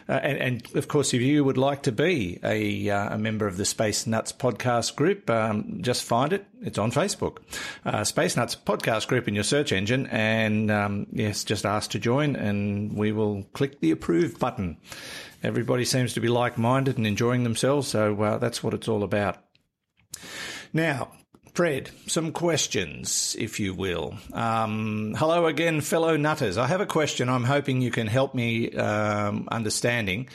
uh, 0.09 0.12
and, 0.12 0.38
and 0.38 0.76
of 0.76 0.88
course, 0.88 1.12
if 1.12 1.20
you 1.20 1.44
would 1.44 1.59
like 1.59 1.83
to 1.83 1.92
be 1.92 2.38
a, 2.42 2.88
uh, 2.88 3.14
a 3.14 3.18
member 3.18 3.46
of 3.46 3.59
the 3.59 3.66
Space 3.66 4.07
Nuts 4.07 4.33
podcast 4.33 4.96
group, 4.96 5.29
um, 5.29 5.81
just 5.83 6.03
find 6.03 6.33
it. 6.33 6.46
It's 6.62 6.79
on 6.79 6.92
Facebook, 6.92 7.38
uh, 7.85 8.05
Space 8.05 8.37
Nuts 8.37 8.57
podcast 8.57 9.09
group 9.09 9.29
in 9.29 9.35
your 9.35 9.44
search 9.44 9.70
engine, 9.70 10.07
and 10.07 10.70
um, 10.70 11.07
yes, 11.12 11.44
just 11.44 11.66
ask 11.66 11.90
to 11.90 11.98
join, 11.98 12.37
and 12.37 12.96
we 12.96 13.12
will 13.12 13.44
click 13.53 13.81
the 13.81 13.90
approve 13.90 14.38
button. 14.38 14.79
Everybody 15.42 15.85
seems 15.85 16.14
to 16.14 16.20
be 16.20 16.29
like-minded 16.29 16.96
and 16.96 17.07
enjoying 17.07 17.44
themselves, 17.44 17.88
so 17.88 18.20
uh, 18.22 18.38
that's 18.38 18.62
what 18.62 18.74
it's 18.74 18.88
all 18.88 19.03
about. 19.03 19.38
Now, 20.72 21.12
Fred, 21.55 21.91
some 22.07 22.33
questions, 22.33 23.35
if 23.39 23.59
you 23.59 23.75
will. 23.75 24.17
Um, 24.33 25.15
hello 25.19 25.47
again, 25.47 25.81
fellow 25.81 26.17
nutters. 26.17 26.57
I 26.57 26.67
have 26.69 26.81
a 26.81 26.87
question 26.87 27.29
I'm 27.29 27.45
hoping 27.45 27.81
you 27.81 27.91
can 27.91 28.07
help 28.07 28.35
me 28.35 28.71
um, 28.73 29.49
understanding. 29.51 30.29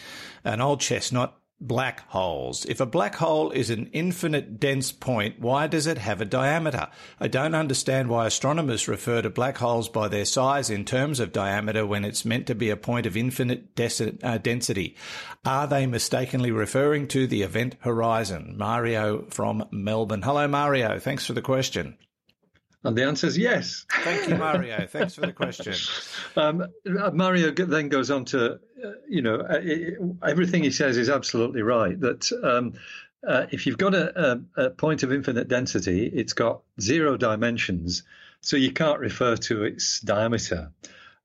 An 0.44 0.62
old 0.62 0.82
chestnut, 0.82 1.34
black 1.60 2.08
holes. 2.10 2.66
If 2.66 2.80
a 2.80 2.86
black 2.86 3.16
hole 3.16 3.52
is 3.52 3.70
an 3.70 3.90
infinite 3.94 4.60
dense 4.60 4.92
point, 4.92 5.40
why 5.40 5.68
does 5.68 5.88
it 5.88 5.98
have 5.98 6.22
a 6.22 6.26
diameter? 6.26 6.88
I 7.20 7.28
don't 7.28 7.56
understand 7.56 8.10
why 8.10 8.28
astronomers 8.28 8.88
refer 8.88 9.22
to 9.22 9.30
black 9.30 9.58
holes 9.58 9.88
by 9.88 10.08
their 10.08 10.26
size 10.26 10.70
in 10.70 10.86
terms 10.86 11.20
of 11.20 11.32
diameter 11.32 11.86
when 11.86 12.04
it's 12.04 12.26
meant 12.26 12.48
to 12.48 12.56
be 12.56 12.70
a 12.70 12.78
point 12.78 13.06
of 13.06 13.16
infinite 13.16 13.76
des- 13.76 14.18
uh, 14.24 14.38
density. 14.38 14.96
Are 15.46 15.68
they 15.68 15.86
mistakenly 15.86 16.52
referring 16.52 17.08
to 17.10 17.26
the 17.28 17.42
event 17.42 17.78
horizon? 17.80 18.56
Mario 18.58 19.26
from 19.30 19.66
Melbourne. 19.72 20.22
Hello, 20.24 20.48
Mario. 20.48 21.00
Thanks 21.00 21.26
for 21.26 21.34
the 21.34 21.42
question. 21.42 21.98
And 22.86 22.96
the 22.96 23.04
answer 23.04 23.26
is 23.28 23.38
yes. 23.38 23.86
Thank 24.04 24.30
you, 24.30 24.36
Mario. 24.36 24.86
Thanks 24.86 25.16
for 25.16 25.22
the 25.22 25.34
question. 25.34 25.74
Um, 26.38 26.66
Mario 27.14 27.52
then 27.52 27.88
goes 27.88 28.12
on 28.12 28.26
to, 28.26 28.56
uh, 28.56 28.92
you 29.08 29.22
know, 29.22 29.36
uh, 29.40 29.62
i- 29.64 30.30
everything 30.30 30.64
he 30.64 30.70
says 30.72 30.98
is 30.98 31.10
absolutely 31.10 31.62
right. 31.62 31.98
That 31.98 32.30
um, 32.44 32.74
uh, 33.26 33.46
if 33.52 33.66
you've 33.66 33.78
got 33.78 33.96
a, 33.96 34.40
a, 34.58 34.66
a, 34.66 34.70
point 34.70 35.04
of 35.04 35.14
infinite 35.14 35.48
density, 35.48 36.08
it's 36.08 36.34
got 36.34 36.62
zero 36.82 37.16
dimensions, 37.16 38.04
so 38.42 38.58
you 38.58 38.74
can't 38.74 39.00
refer 39.00 39.38
to 39.38 39.64
its 39.64 40.02
diameter. 40.02 40.72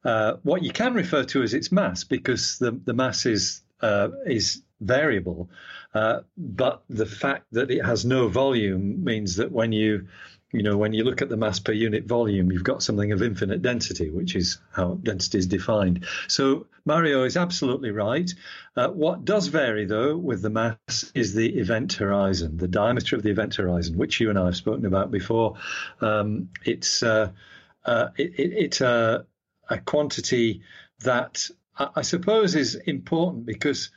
Uh, 0.05 0.35
what 0.45 0.63
you 0.63 0.71
can 0.71 0.95
refer 0.95 1.25
to 1.25 1.43
is 1.43 1.55
its 1.55 1.73
mass 1.73 2.05
because 2.05 2.59
the, 2.59 2.71
the 2.71 2.95
mass 2.95 3.27
is 3.27 3.63
uh, 3.81 4.11
is 4.27 4.63
variable, 4.81 5.51
uh, 5.93 6.21
but 6.37 6.85
the 6.89 7.07
fact 7.07 7.47
that 7.53 7.73
it 7.73 7.85
has 7.85 8.05
no 8.05 8.29
volume 8.29 9.03
means 9.03 9.37
that 9.37 9.51
when 9.51 9.73
you 9.73 10.07
you 10.53 10.63
know, 10.63 10.77
when 10.77 10.93
you 10.93 11.05
look 11.05 11.23
at 11.23 11.29
the 11.29 11.37
mass 11.37 11.61
per 11.61 11.73
unit 11.73 12.07
volume, 12.07 12.51
you've 12.51 12.65
got 12.65 12.83
something 12.83 13.13
of 13.13 13.23
infinite 13.23 13.63
density, 13.63 14.11
which 14.11 14.35
is 14.35 14.59
how 14.73 14.95
density 14.95 15.39
is 15.39 15.47
defined. 15.47 16.05
So 16.27 16.67
Mario 16.85 17.23
is 17.25 17.37
absolutely 17.37 17.93
right. 17.93 18.33
Uh, 18.77 18.89
what 18.89 19.25
does 19.25 19.47
vary, 19.47 19.85
though, 19.85 20.17
with 20.17 20.43
the 20.43 20.51
mass 20.51 21.13
is 21.15 21.35
the 21.35 21.59
event 21.59 21.93
horizon, 21.93 22.57
the 22.57 22.69
diameter 22.69 23.15
of 23.15 23.23
the 23.23 23.31
event 23.31 23.55
horizon, 23.55 23.97
which 23.97 24.21
you 24.21 24.29
and 24.29 24.39
I 24.39 24.47
have 24.47 24.57
spoken 24.57 24.87
about 24.87 25.11
before. 25.11 25.55
Um, 26.01 26.49
it's 26.65 27.03
uh, 27.03 27.31
uh, 27.85 28.09
it, 28.17 28.35
it, 28.39 28.53
it's 28.53 28.81
a, 28.81 29.27
a 29.69 29.79
quantity 29.79 30.63
that 31.01 31.49
I, 31.77 31.89
I 31.97 32.03
suppose 32.03 32.57
is 32.57 32.75
important 32.75 33.47
because 33.47 33.91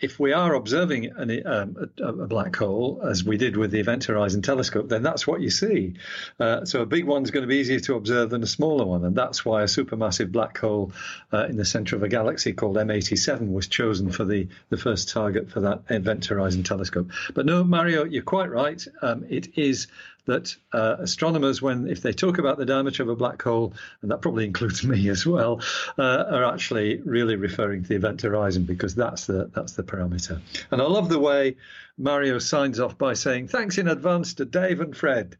if 0.00 0.18
we 0.18 0.32
are 0.32 0.54
observing 0.54 1.06
an, 1.16 1.46
um, 1.46 1.90
a, 1.98 2.04
a, 2.04 2.26
black 2.26 2.56
hole, 2.56 3.00
as 3.04 3.22
we 3.22 3.36
did 3.36 3.56
with 3.56 3.70
the 3.70 3.80
Event 3.80 4.04
Horizon 4.04 4.42
Telescope, 4.42 4.88
then 4.88 5.02
that's 5.02 5.26
what 5.26 5.40
you 5.40 5.50
see. 5.50 5.94
Uh, 6.38 6.64
so 6.64 6.80
a 6.80 6.86
big 6.86 7.04
one's 7.04 7.30
going 7.30 7.42
to 7.42 7.48
be 7.48 7.56
easier 7.56 7.80
to 7.80 7.96
observe 7.96 8.30
than 8.30 8.42
a 8.42 8.46
smaller 8.46 8.84
one, 8.84 9.04
and 9.04 9.14
that's 9.14 9.44
why 9.44 9.62
a 9.62 9.66
supermassive 9.66 10.32
black 10.32 10.56
hole 10.58 10.92
uh, 11.32 11.44
in 11.46 11.56
the 11.56 11.64
center 11.64 11.96
of 11.96 12.02
a 12.02 12.08
galaxy 12.08 12.52
called 12.52 12.76
M87 12.76 13.52
was 13.52 13.68
chosen 13.68 14.10
for 14.10 14.24
the, 14.24 14.48
the 14.70 14.76
first 14.76 15.10
target 15.10 15.50
for 15.50 15.60
that 15.60 15.82
Event 15.90 16.24
Horizon 16.24 16.62
Telescope. 16.62 17.10
But 17.34 17.46
no, 17.46 17.62
Mario, 17.62 18.04
you're 18.04 18.22
quite 18.22 18.50
right. 18.50 18.84
Um, 19.02 19.24
it 19.28 19.58
is 19.58 19.86
that 20.30 20.56
uh, 20.72 20.96
astronomers, 20.98 21.60
when 21.60 21.88
if 21.88 22.02
they 22.02 22.12
talk 22.12 22.38
about 22.38 22.58
the 22.58 22.64
diameter 22.64 23.02
of 23.02 23.08
a 23.08 23.16
black 23.16 23.40
hole, 23.42 23.74
and 24.02 24.10
that 24.10 24.22
probably 24.22 24.44
includes 24.44 24.84
me 24.92 25.08
as 25.08 25.26
well, 25.26 25.60
uh, 25.98 26.24
are 26.30 26.44
actually 26.44 27.00
really 27.02 27.36
referring 27.36 27.82
to 27.82 27.88
the 27.88 27.96
event 27.96 28.22
horizon 28.22 28.64
because 28.64 28.94
that's 28.94 29.26
the 29.26 29.50
that's 29.54 29.72
the 29.72 29.82
parameter. 29.82 30.40
And 30.70 30.80
I 30.80 30.86
love 30.86 31.08
the 31.08 31.18
way 31.18 31.56
Mario 31.98 32.38
signs 32.38 32.80
off 32.80 32.96
by 32.96 33.12
saying 33.14 33.48
thanks 33.48 33.76
in 33.76 33.86
advance 33.86 34.34
to 34.34 34.44
Dave 34.44 34.80
and 34.80 34.96
Fred, 34.96 35.36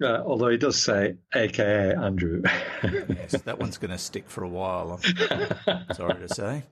uh, 0.00 0.22
although 0.24 0.48
he 0.48 0.56
does 0.56 0.80
say 0.80 1.16
AKA 1.34 1.94
Andrew. 1.94 2.42
yes, 2.82 3.32
that 3.42 3.58
one's 3.58 3.78
going 3.78 3.90
to 3.90 3.98
stick 3.98 4.30
for 4.30 4.44
a 4.44 4.48
while. 4.48 5.00
I'm 5.66 5.84
sorry 5.94 6.26
to 6.26 6.34
say. 6.34 6.62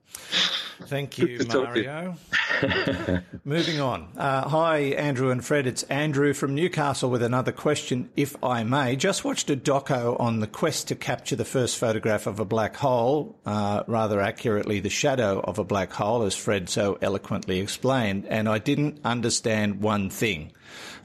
Thank 0.83 1.17
you, 1.17 1.39
Mario. 1.47 2.15
Moving 3.43 3.79
on. 3.79 4.09
Uh, 4.15 4.47
hi, 4.47 4.77
Andrew 4.77 5.31
and 5.31 5.43
Fred. 5.43 5.67
It's 5.67 5.83
Andrew 5.83 6.33
from 6.33 6.55
Newcastle 6.55 7.09
with 7.09 7.23
another 7.23 7.51
question, 7.51 8.09
if 8.15 8.41
I 8.43 8.63
may. 8.63 8.95
Just 8.95 9.25
watched 9.25 9.49
a 9.49 9.55
doco 9.55 10.19
on 10.19 10.39
the 10.39 10.47
quest 10.47 10.87
to 10.89 10.95
capture 10.95 11.35
the 11.35 11.45
first 11.45 11.77
photograph 11.77 12.27
of 12.27 12.39
a 12.39 12.45
black 12.45 12.75
hole, 12.75 13.37
uh, 13.45 13.83
rather 13.87 14.21
accurately, 14.21 14.79
the 14.79 14.89
shadow 14.89 15.39
of 15.41 15.57
a 15.57 15.63
black 15.63 15.91
hole, 15.91 16.23
as 16.23 16.35
Fred 16.35 16.69
so 16.69 16.97
eloquently 17.01 17.59
explained, 17.59 18.25
and 18.27 18.47
I 18.47 18.59
didn't 18.59 18.99
understand 19.03 19.81
one 19.81 20.09
thing 20.09 20.51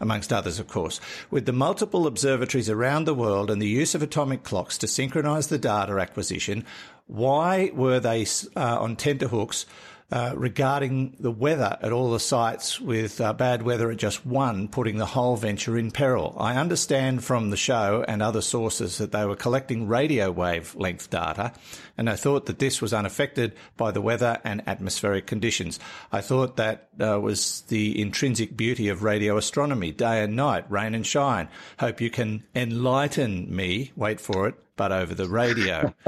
amongst 0.01 0.33
others, 0.33 0.59
of 0.59 0.69
course. 0.69 1.01
With 1.31 1.47
the 1.47 1.53
multiple 1.53 2.07
observatories 2.07 2.69
around 2.69 3.05
the 3.05 3.15
world 3.15 3.51
and 3.51 3.63
the 3.63 3.69
use 3.69 3.95
of 3.95 4.03
atomic 4.03 4.43
clocks 4.43 4.77
to 4.79 4.89
synchronise 4.89 5.47
the 5.47 5.59
data 5.59 5.93
acquisition, 5.99 6.65
why 7.13 7.71
were 7.75 8.01
they 8.01 8.27
uh, 8.57 8.81
on 8.81 8.97
tenterhooks 8.97 9.67
uh, 10.13 10.35
regarding 10.37 11.17
the 11.21 11.31
weather 11.31 11.79
at 11.81 11.91
all 11.91 12.11
the 12.11 12.21
sites 12.21 12.79
with 12.79 13.19
uh, 13.19 13.33
bad 13.33 13.63
weather 13.63 13.91
at 13.91 13.97
just 13.97 14.27
one, 14.27 14.69
putting 14.69 14.99
the 14.99 15.07
whole 15.07 15.37
venture 15.37 15.79
in 15.79 15.91
peril. 15.91 16.37
I 16.39 16.57
understand 16.57 17.25
from 17.25 17.49
the 17.49 17.57
show 17.57 18.05
and 18.07 18.21
other 18.21 18.43
sources 18.43 18.99
that 18.99 19.11
they 19.11 19.25
were 19.25 19.37
collecting 19.37 19.89
radio 19.89 20.31
wave 20.31 20.77
length 20.77 21.09
data, 21.09 21.55
and 21.97 22.11
I 22.11 22.17
thought 22.17 22.45
that 22.45 22.59
this 22.59 22.83
was 22.83 22.93
unaffected 22.93 23.55
by 23.79 23.91
the 23.91 24.03
weather 24.03 24.39
and 24.45 24.63
atmospheric 24.69 25.27
conditions. 25.27 25.81
I 26.13 26.21
thought 26.21 26.59
that 26.59 26.89
uh, 27.01 27.19
was 27.19 27.63
the 27.69 27.99
intrinsic 27.99 28.55
beauty 28.55 28.91
of 28.91 29.03
radio 29.03 29.39
astronomy, 29.39 29.93
day 29.93 30.23
and 30.23 30.37
night, 30.37 30.71
rain 30.71 30.95
and 30.95 31.07
shine. 31.07 31.49
Hope 31.79 32.03
you 32.03 32.11
can 32.11 32.45
enlighten 32.55 33.55
me, 33.55 33.93
wait 33.97 34.21
for 34.21 34.47
it, 34.47 34.57
but 34.77 34.93
over 34.93 35.15
the 35.15 35.29
radio. 35.29 35.95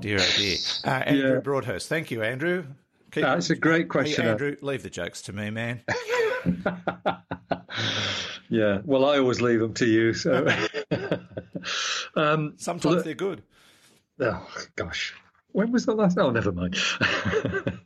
dear, 0.00 0.18
oh 0.20 0.32
dear. 0.36 0.56
Uh, 0.84 0.90
Andrew 0.90 1.34
yeah. 1.34 1.40
Broadhurst. 1.40 1.88
Thank 1.88 2.10
you, 2.10 2.22
Andrew. 2.22 2.66
Keep, 3.18 3.26
That's 3.26 3.50
a 3.50 3.56
great 3.56 3.88
question. 3.88 4.24
Hey, 4.24 4.30
Andrew, 4.30 4.56
leave 4.62 4.82
the 4.82 4.90
jokes 4.90 5.22
to 5.22 5.32
me, 5.32 5.50
man. 5.50 5.82
yeah, 8.48 8.80
well, 8.84 9.04
I 9.04 9.18
always 9.18 9.40
leave 9.40 9.60
them 9.60 9.74
to 9.74 9.86
you. 9.86 10.14
So 10.14 10.46
um, 12.16 12.54
sometimes 12.56 13.04
they're 13.04 13.14
good. 13.14 13.42
Oh 14.20 14.48
gosh, 14.76 15.14
when 15.52 15.72
was 15.72 15.86
the 15.86 15.94
last? 15.94 16.18
Oh, 16.18 16.30
never 16.30 16.52
mind. 16.52 16.76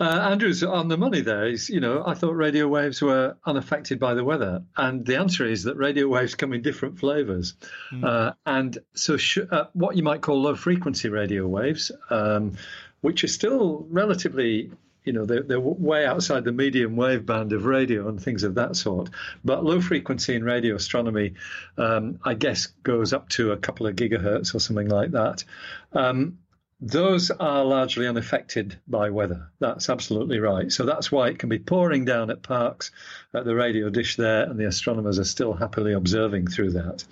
Uh, 0.00 0.28
Andrew's 0.30 0.64
on 0.64 0.88
the 0.88 0.96
money 0.96 1.20
there. 1.20 1.46
Is 1.46 1.70
you 1.70 1.78
know, 1.78 2.02
I 2.04 2.14
thought 2.14 2.34
radio 2.34 2.66
waves 2.66 3.00
were 3.00 3.36
unaffected 3.46 4.00
by 4.00 4.14
the 4.14 4.24
weather, 4.24 4.64
and 4.76 5.06
the 5.06 5.18
answer 5.18 5.46
is 5.46 5.62
that 5.64 5.76
radio 5.76 6.08
waves 6.08 6.34
come 6.34 6.52
in 6.52 6.62
different 6.62 6.98
flavors. 6.98 7.54
Mm. 7.92 8.04
Uh, 8.04 8.32
and 8.44 8.76
so, 8.94 9.16
sh- 9.16 9.38
uh, 9.48 9.66
what 9.72 9.96
you 9.96 10.02
might 10.02 10.20
call 10.20 10.42
low 10.42 10.56
frequency 10.56 11.08
radio 11.08 11.46
waves, 11.46 11.92
um, 12.10 12.56
which 13.04 13.22
are 13.22 13.28
still 13.28 13.86
relatively 13.90 14.70
you 15.04 15.12
know 15.12 15.26
they're, 15.26 15.42
they're, 15.42 15.60
way 15.60 16.06
outside 16.06 16.42
the 16.42 16.52
medium 16.52 16.96
wave 16.96 17.26
band 17.26 17.52
of 17.52 17.66
radio 17.66 18.08
and 18.08 18.22
things 18.22 18.44
of 18.44 18.54
that 18.54 18.74
sort 18.74 19.10
but 19.44 19.62
low 19.62 19.78
frequency 19.78 20.34
in 20.34 20.42
radio 20.42 20.74
astronomy 20.74 21.34
um, 21.76 22.18
i 22.24 22.32
guess 22.32 22.68
goes 22.82 23.12
up 23.12 23.28
to 23.28 23.52
a 23.52 23.58
couple 23.58 23.86
of 23.86 23.94
gigahertz 23.94 24.54
or 24.54 24.58
something 24.58 24.88
like 24.88 25.10
that 25.10 25.44
um, 25.92 26.38
those 26.80 27.30
are 27.30 27.64
largely 27.64 28.06
unaffected 28.06 28.78
by 28.86 29.08
weather. 29.08 29.48
That's 29.58 29.88
absolutely 29.88 30.38
right. 30.40 30.70
So 30.70 30.84
that's 30.84 31.10
why 31.10 31.28
it 31.28 31.38
can 31.38 31.48
be 31.48 31.58
pouring 31.58 32.04
down 32.04 32.30
at 32.30 32.42
Parkes 32.42 32.90
at 33.32 33.46
the 33.46 33.54
radio 33.54 33.88
dish 33.88 34.16
there, 34.16 34.42
and 34.42 34.58
the 34.58 34.66
astronomers 34.66 35.18
are 35.18 35.24
still 35.24 35.54
happily 35.54 35.94
observing 35.94 36.48
through 36.48 36.72
that. 36.72 37.04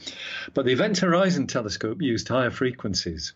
But 0.52 0.66
the 0.66 0.72
Event 0.72 0.98
Horizon 0.98 1.46
Telescope 1.46 2.02
used 2.02 2.28
higher 2.28 2.50
frequencies. 2.50 3.32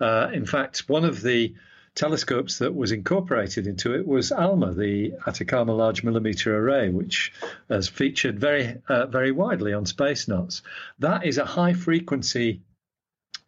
Uh, 0.00 0.30
in 0.32 0.46
fact, 0.46 0.88
one 0.88 1.04
of 1.04 1.20
the 1.20 1.54
telescopes 1.94 2.58
that 2.58 2.74
was 2.74 2.92
incorporated 2.92 3.66
into 3.66 3.94
it 3.94 4.06
was 4.06 4.32
ALMA, 4.32 4.74
the 4.74 5.14
Atacama 5.26 5.72
Large 5.74 6.02
Millimeter 6.02 6.56
Array, 6.58 6.88
which 6.88 7.32
has 7.68 7.88
featured 7.88 8.38
very, 8.38 8.76
uh, 8.88 9.06
very 9.06 9.30
widely 9.30 9.72
on 9.72 9.86
Space 9.86 10.26
Nuts. 10.26 10.62
That 10.98 11.24
is 11.24 11.38
a 11.38 11.44
high 11.44 11.72
frequency 11.72 12.62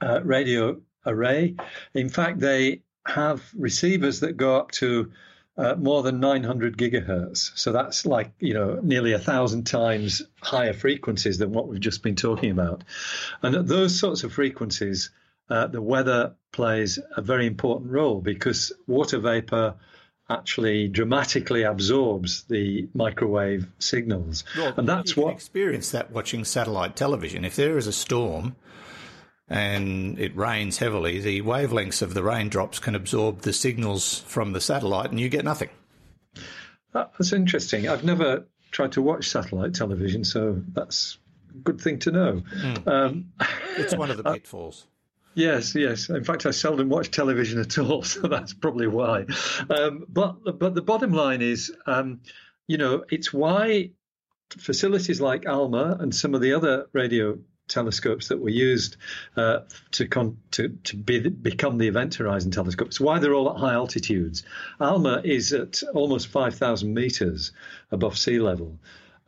uh, 0.00 0.20
radio 0.22 0.80
array. 1.04 1.56
In 1.94 2.09
fact, 2.09 2.38
they 2.38 2.82
have 3.06 3.42
receivers 3.56 4.20
that 4.20 4.37
go 4.37 4.56
up 4.56 4.70
to 4.72 5.12
uh, 5.59 5.74
more 5.74 6.02
than 6.02 6.20
900 6.20 6.76
gigahertz. 6.76 7.56
So 7.59 7.72
that's 7.72 8.04
like, 8.04 8.32
you 8.38 8.54
know, 8.54 8.78
nearly 8.82 9.12
a 9.12 9.18
thousand 9.18 9.64
times 9.64 10.22
higher 10.42 10.74
frequencies 10.74 11.38
than 11.38 11.52
what 11.52 11.66
we've 11.66 11.80
just 11.80 12.02
been 12.02 12.16
talking 12.16 12.50
about. 12.50 12.85
And 13.42 13.54
at 13.54 13.66
those 13.66 13.98
sorts 13.98 14.22
of 14.22 14.32
frequencies, 14.32 15.11
uh, 15.48 15.66
the 15.66 15.82
weather 15.82 16.35
plays 16.52 16.98
a 17.16 17.22
very 17.22 17.46
important 17.46 17.90
role 17.90 18.20
because 18.20 18.72
water 18.87 19.18
vapor 19.18 19.74
actually 20.28 20.88
dramatically 20.88 21.62
absorbs 21.62 22.44
the 22.44 22.88
microwave 22.94 23.68
signals. 23.78 24.44
Well, 24.56 24.74
and 24.76 24.88
that's 24.88 25.16
what 25.16 25.32
experience 25.32 25.90
that 25.92 26.11
watching 26.11 26.44
satellite 26.44 26.96
television. 26.96 27.44
If 27.44 27.56
there 27.56 27.78
is 27.78 27.87
a 27.87 27.92
storm 27.92 28.56
and 29.48 30.18
it 30.18 30.37
rains 30.37 30.78
heavily, 30.78 31.20
the 31.20 31.42
wavelengths 31.42 32.02
of 32.02 32.14
the 32.14 32.24
raindrops 32.24 32.80
can 32.80 32.96
absorb 32.96 33.42
the 33.42 33.52
signals 33.52 34.20
from 34.20 34.52
the 34.52 34.61
satellite 34.61 35.11
and 35.11 35.20
you 35.20 35.28
get 35.28 35.44
nothing. 35.44 35.70
That's 36.92 37.32
interesting. 37.32 37.88
I've 37.88 38.04
never 38.04 38.46
tried 38.72 38.92
to 38.92 39.02
watch 39.02 39.28
satellite 39.28 39.74
television, 39.74 40.24
so 40.24 40.61
that's 40.72 41.18
a 41.50 41.59
good 41.59 41.80
thing 41.80 41.98
to 42.00 42.11
know. 42.11 42.42
Mm. 42.56 42.88
Um, 42.88 43.32
it's 43.76 43.94
one 43.94 44.11
of 44.11 44.16
the 44.16 44.24
pitfalls. 44.32 44.87
Yes, 45.37 45.75
yes. 45.75 46.09
In 46.09 46.25
fact, 46.25 46.46
I 46.46 46.51
seldom 46.51 46.88
watch 46.88 47.11
television 47.11 47.61
at 47.61 47.77
all, 47.79 48.03
so 48.14 48.22
that's 48.22 48.55
probably 48.55 48.87
why. 48.87 49.27
Um, 49.68 50.07
but 50.09 50.59
but 50.59 50.75
the 50.75 50.83
bottom 50.83 51.12
line 51.12 51.42
is, 51.42 51.70
um, 51.87 52.20
you 52.66 52.79
know, 52.79 53.05
it's 53.11 53.33
why 53.35 53.90
facilities 54.59 55.20
like 55.20 55.44
ALMA 55.44 55.99
and 56.01 56.14
some 56.14 56.35
of 56.35 56.40
the 56.40 56.55
other 56.55 56.87
radio 56.92 57.38
telescopes 57.68 58.29
that 58.29 58.40
were 58.40 58.49
used 58.49 58.96
uh, 59.37 59.61
to 59.90 60.09
con- 60.09 60.38
to 60.53 60.70
to 60.85 60.96
be, 60.96 61.29
become 61.29 61.77
the 61.77 61.88
Event 61.88 62.14
Horizon 62.14 62.51
telescopes. 62.51 62.99
Why 62.99 63.18
they're 63.18 63.35
all 63.35 63.51
at 63.51 63.59
high 63.59 63.75
altitudes. 63.75 64.42
ALMA 64.81 65.20
is 65.22 65.53
at 65.53 65.83
almost 65.92 66.29
5,000 66.29 66.94
meters 66.94 67.53
above 67.90 68.16
sea 68.16 68.38
level. 68.38 68.79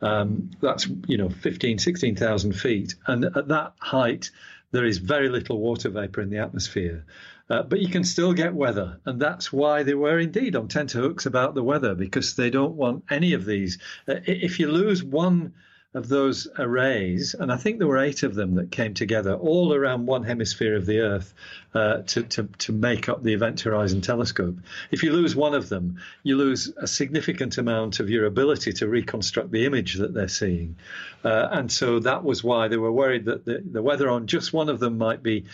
Um, 0.01 0.49
that's 0.59 0.87
you 1.07 1.17
know 1.17 1.29
15, 1.29 1.77
16,000 1.77 2.53
feet, 2.53 2.95
and 3.05 3.25
at 3.25 3.49
that 3.49 3.73
height, 3.77 4.31
there 4.71 4.85
is 4.85 4.97
very 4.97 5.29
little 5.29 5.59
water 5.59 5.89
vapor 5.89 6.21
in 6.21 6.29
the 6.29 6.37
atmosphere. 6.37 7.05
Uh, 7.49 7.63
but 7.63 7.79
you 7.79 7.87
can 7.87 8.03
still 8.03 8.33
get 8.33 8.53
weather, 8.53 8.99
and 9.05 9.19
that's 9.19 9.51
why 9.51 9.81
they 9.81 9.95
were 9.95 10.19
indeed 10.19 10.55
on 10.55 10.67
tenterhooks 10.67 11.25
about 11.25 11.55
the 11.55 11.63
weather 11.63 11.95
because 11.95 12.35
they 12.35 12.51
don't 12.51 12.75
want 12.75 13.03
any 13.09 13.33
of 13.33 13.45
these. 13.45 13.79
Uh, 14.07 14.15
if 14.25 14.59
you 14.59 14.71
lose 14.71 15.03
one 15.03 15.53
of 15.95 16.07
those 16.07 16.47
arrays, 16.59 17.33
and 17.33 17.51
I 17.51 17.57
think 17.57 17.79
there 17.79 17.87
were 17.87 17.97
eight 17.97 18.21
of 18.21 18.35
them 18.35 18.53
that 18.55 18.69
came 18.69 18.93
together 18.93 19.33
all 19.33 19.73
around 19.73 20.05
one 20.05 20.23
hemisphere 20.23 20.75
of 20.75 20.85
the 20.85 20.99
Earth 20.99 21.33
uh, 21.73 22.03
to, 22.03 22.21
to, 22.21 22.43
to 22.59 22.71
make 22.71 23.09
up 23.09 23.23
the 23.23 23.33
Event 23.33 23.61
Horizon 23.61 24.01
Telescope. 24.01 24.55
If 24.91 25.01
you 25.01 25.11
lose 25.11 25.35
one 25.35 25.55
of 25.55 25.67
them, 25.67 25.99
you 26.21 26.37
lose 26.37 26.71
a 26.77 26.85
significant 26.85 27.57
amount 27.57 27.99
of 27.99 28.07
your 28.07 28.27
ability 28.27 28.73
to 28.73 28.87
reconstruct 28.87 29.49
the 29.49 29.65
image 29.65 29.95
that 29.95 30.13
they're 30.13 30.27
seeing. 30.27 30.75
Uh, 31.23 31.47
and 31.51 31.71
so 31.71 31.99
that 31.99 32.23
was 32.23 32.43
why 32.43 32.67
they 32.67 32.77
were 32.77 32.91
worried 32.91 33.25
that 33.25 33.45
the, 33.45 33.63
the 33.71 33.81
weather 33.81 34.09
on 34.09 34.27
just 34.27 34.53
one 34.53 34.69
of 34.69 34.79
them 34.79 34.99
might 34.99 35.23
be 35.23 35.45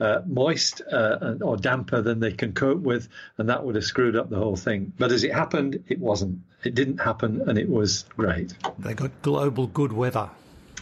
uh, 0.00 0.22
moist 0.26 0.82
uh, 0.90 1.36
or 1.40 1.56
damper 1.56 2.02
than 2.02 2.18
they 2.18 2.32
can 2.32 2.52
cope 2.52 2.80
with, 2.80 3.08
and 3.38 3.48
that 3.48 3.64
would 3.64 3.76
have 3.76 3.84
screwed 3.84 4.16
up 4.16 4.28
the 4.28 4.38
whole 4.38 4.56
thing. 4.56 4.92
But 4.98 5.12
as 5.12 5.22
it 5.22 5.32
happened, 5.32 5.84
it 5.86 6.00
wasn't. 6.00 6.40
It 6.64 6.74
didn't 6.74 6.98
happen, 6.98 7.42
and 7.48 7.58
it 7.58 7.68
was 7.68 8.04
great. 8.16 8.54
They 8.78 8.94
got 8.94 9.10
global 9.22 9.66
good 9.66 9.92
weather. 9.92 10.30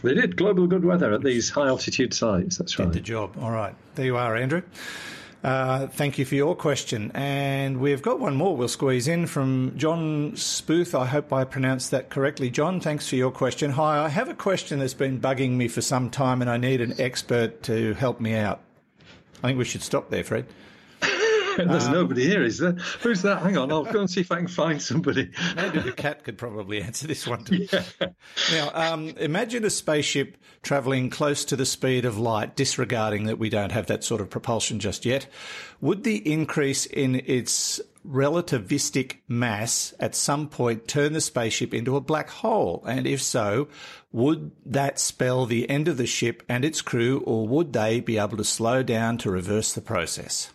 They 0.02 0.14
did 0.14 0.36
global 0.36 0.66
good 0.66 0.84
weather 0.84 1.12
at 1.12 1.22
these 1.22 1.50
high 1.50 1.68
altitude 1.68 2.12
sites. 2.14 2.58
That's 2.58 2.78
right. 2.78 2.86
Did 2.86 2.94
the 2.94 3.00
job. 3.00 3.36
All 3.40 3.50
right. 3.50 3.74
There 3.94 4.06
you 4.06 4.16
are, 4.16 4.36
Andrew. 4.36 4.62
Uh, 5.44 5.88
thank 5.88 6.18
you 6.18 6.24
for 6.24 6.36
your 6.36 6.54
question. 6.54 7.10
And 7.14 7.80
we've 7.80 8.02
got 8.02 8.20
one 8.20 8.36
more 8.36 8.56
we'll 8.56 8.68
squeeze 8.68 9.08
in 9.08 9.26
from 9.26 9.74
John 9.76 10.36
Spooth. 10.36 10.94
I 10.94 11.06
hope 11.06 11.32
I 11.32 11.44
pronounced 11.44 11.90
that 11.90 12.10
correctly. 12.10 12.48
John, 12.48 12.80
thanks 12.80 13.08
for 13.08 13.16
your 13.16 13.32
question. 13.32 13.72
Hi, 13.72 14.04
I 14.04 14.08
have 14.08 14.28
a 14.28 14.34
question 14.34 14.78
that's 14.78 14.94
been 14.94 15.20
bugging 15.20 15.52
me 15.52 15.66
for 15.66 15.80
some 15.80 16.10
time 16.10 16.42
and 16.42 16.50
I 16.50 16.58
need 16.58 16.80
an 16.80 16.94
expert 17.00 17.62
to 17.64 17.94
help 17.94 18.20
me 18.20 18.34
out. 18.34 18.60
I 19.42 19.48
think 19.48 19.58
we 19.58 19.64
should 19.64 19.82
stop 19.82 20.10
there, 20.10 20.22
Fred. 20.22 20.46
There's 21.56 21.86
um, 21.86 21.92
nobody 21.92 22.26
here, 22.26 22.42
is 22.42 22.58
there? 22.58 22.72
Who's 23.00 23.22
that? 23.22 23.42
Hang 23.42 23.56
on, 23.56 23.70
I'll 23.70 23.84
go 23.84 24.00
and 24.00 24.10
see 24.10 24.20
if 24.20 24.32
I 24.32 24.36
can 24.36 24.48
find 24.48 24.80
somebody. 24.80 25.30
Maybe 25.56 25.80
the 25.80 25.92
cat 25.92 26.24
could 26.24 26.38
probably 26.38 26.82
answer 26.82 27.06
this 27.06 27.26
one. 27.26 27.44
Too. 27.44 27.68
Yeah. 27.72 27.82
Now, 28.52 28.70
um, 28.74 29.08
imagine 29.18 29.64
a 29.64 29.70
spaceship 29.70 30.36
travelling 30.62 31.10
close 31.10 31.44
to 31.46 31.56
the 31.56 31.66
speed 31.66 32.04
of 32.04 32.18
light, 32.18 32.56
disregarding 32.56 33.24
that 33.24 33.38
we 33.38 33.48
don't 33.48 33.72
have 33.72 33.86
that 33.86 34.04
sort 34.04 34.20
of 34.20 34.30
propulsion 34.30 34.78
just 34.78 35.04
yet. 35.04 35.26
Would 35.80 36.04
the 36.04 36.30
increase 36.30 36.86
in 36.86 37.22
its 37.26 37.80
relativistic 38.06 39.18
mass 39.28 39.94
at 40.00 40.14
some 40.14 40.48
point 40.48 40.88
turn 40.88 41.12
the 41.12 41.20
spaceship 41.20 41.74
into 41.74 41.96
a 41.96 42.00
black 42.00 42.30
hole? 42.30 42.84
And 42.86 43.06
if 43.06 43.22
so, 43.22 43.68
would 44.10 44.52
that 44.66 44.98
spell 44.98 45.46
the 45.46 45.68
end 45.68 45.88
of 45.88 45.96
the 45.96 46.06
ship 46.06 46.42
and 46.48 46.64
its 46.64 46.82
crew, 46.82 47.22
or 47.24 47.46
would 47.46 47.72
they 47.72 48.00
be 48.00 48.18
able 48.18 48.36
to 48.36 48.44
slow 48.44 48.82
down 48.82 49.18
to 49.18 49.30
reverse 49.30 49.72
the 49.72 49.80
process? 49.80 50.52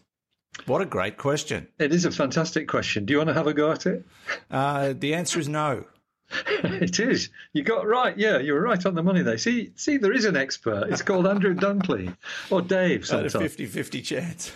What 0.67 0.81
a 0.81 0.85
great 0.85 1.17
question. 1.17 1.67
It 1.79 1.93
is 1.93 2.03
a 2.03 2.11
fantastic 2.11 2.67
question. 2.67 3.05
Do 3.05 3.13
you 3.13 3.17
want 3.17 3.29
to 3.29 3.33
have 3.33 3.47
a 3.47 3.53
go 3.53 3.71
at 3.71 3.85
it? 3.85 4.05
Uh, 4.51 4.93
the 4.97 5.13
answer 5.13 5.39
is 5.39 5.47
no. 5.47 5.85
it 6.47 6.99
is. 6.99 7.29
You 7.53 7.63
got 7.63 7.87
right. 7.87 8.17
Yeah, 8.17 8.39
you 8.39 8.53
were 8.53 8.61
right 8.61 8.85
on 8.85 8.93
the 8.93 9.01
money 9.01 9.21
there. 9.21 9.37
See, 9.37 9.71
see, 9.75 9.95
there 9.95 10.11
is 10.11 10.25
an 10.25 10.35
expert. 10.35 10.87
It's 10.89 11.01
called 11.01 11.25
Andrew 11.25 11.55
Dunkley 11.55 12.15
or 12.49 12.61
Dave. 12.61 13.05
Sometimes. 13.05 13.35
a 13.35 13.39
50-50 13.39 14.03
chance. 14.03 14.51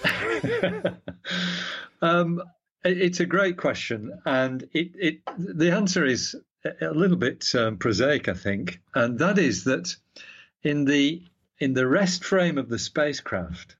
um, 2.02 2.44
it, 2.84 3.02
it's 3.02 3.20
a 3.22 3.26
great 3.26 3.56
question, 3.56 4.20
and 4.26 4.64
it, 4.74 4.92
it 4.96 5.22
the 5.38 5.72
answer 5.72 6.06
is 6.06 6.36
a 6.82 6.92
little 6.92 7.18
bit 7.18 7.56
um, 7.56 7.78
prosaic, 7.78 8.28
I 8.28 8.34
think, 8.34 8.82
and 8.94 9.20
that 9.20 9.40
is 9.40 9.64
that 9.64 9.96
in 10.62 10.84
the 10.84 11.24
in 11.60 11.74
the 11.74 11.88
rest 11.88 12.26
frame 12.26 12.58
of 12.58 12.68
the 12.68 12.80
spacecraft, 12.80 13.76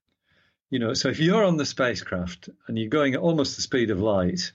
you 0.72 0.80
know, 0.80 0.94
so 0.94 1.10
if 1.10 1.20
you're 1.20 1.44
on 1.44 1.58
the 1.58 1.66
spacecraft 1.66 2.50
and 2.68 2.80
you're 2.80 2.90
going 2.90 3.14
at 3.14 3.20
almost 3.20 3.58
the 3.58 3.62
speed 3.62 3.92
of 3.92 4.00
light, 4.00 4.54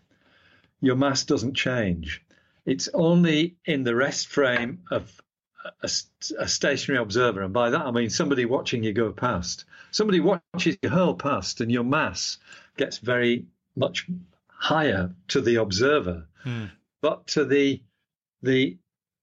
your 0.80 0.96
mass 0.96 1.24
doesn't 1.24 1.54
change. 1.54 2.24
It's 2.64 2.88
only 2.94 3.56
in 3.66 3.84
the 3.84 3.94
rest 3.94 4.26
frame 4.26 4.80
of 4.90 5.20
a, 5.82 5.90
a, 6.38 6.48
stationary 6.48 7.02
observer, 7.02 7.42
and 7.42 7.52
by 7.52 7.70
that 7.70 7.82
I 7.82 7.90
mean 7.90 8.08
somebody 8.08 8.44
watching 8.44 8.82
you 8.82 8.92
go 8.92 9.12
past. 9.12 9.66
Somebody 9.90 10.20
watches 10.20 10.78
you 10.82 10.88
hurl 10.88 11.14
past, 11.14 11.60
and 11.60 11.70
your 11.70 11.84
mass 11.84 12.38
gets 12.76 12.98
very 12.98 13.46
much 13.76 14.06
higher 14.48 15.14
to 15.28 15.40
the 15.40 15.56
observer, 15.56 16.26
hmm. 16.42 16.66
but 17.02 17.26
to 17.28 17.44
the 17.44 17.82
the 18.42 18.78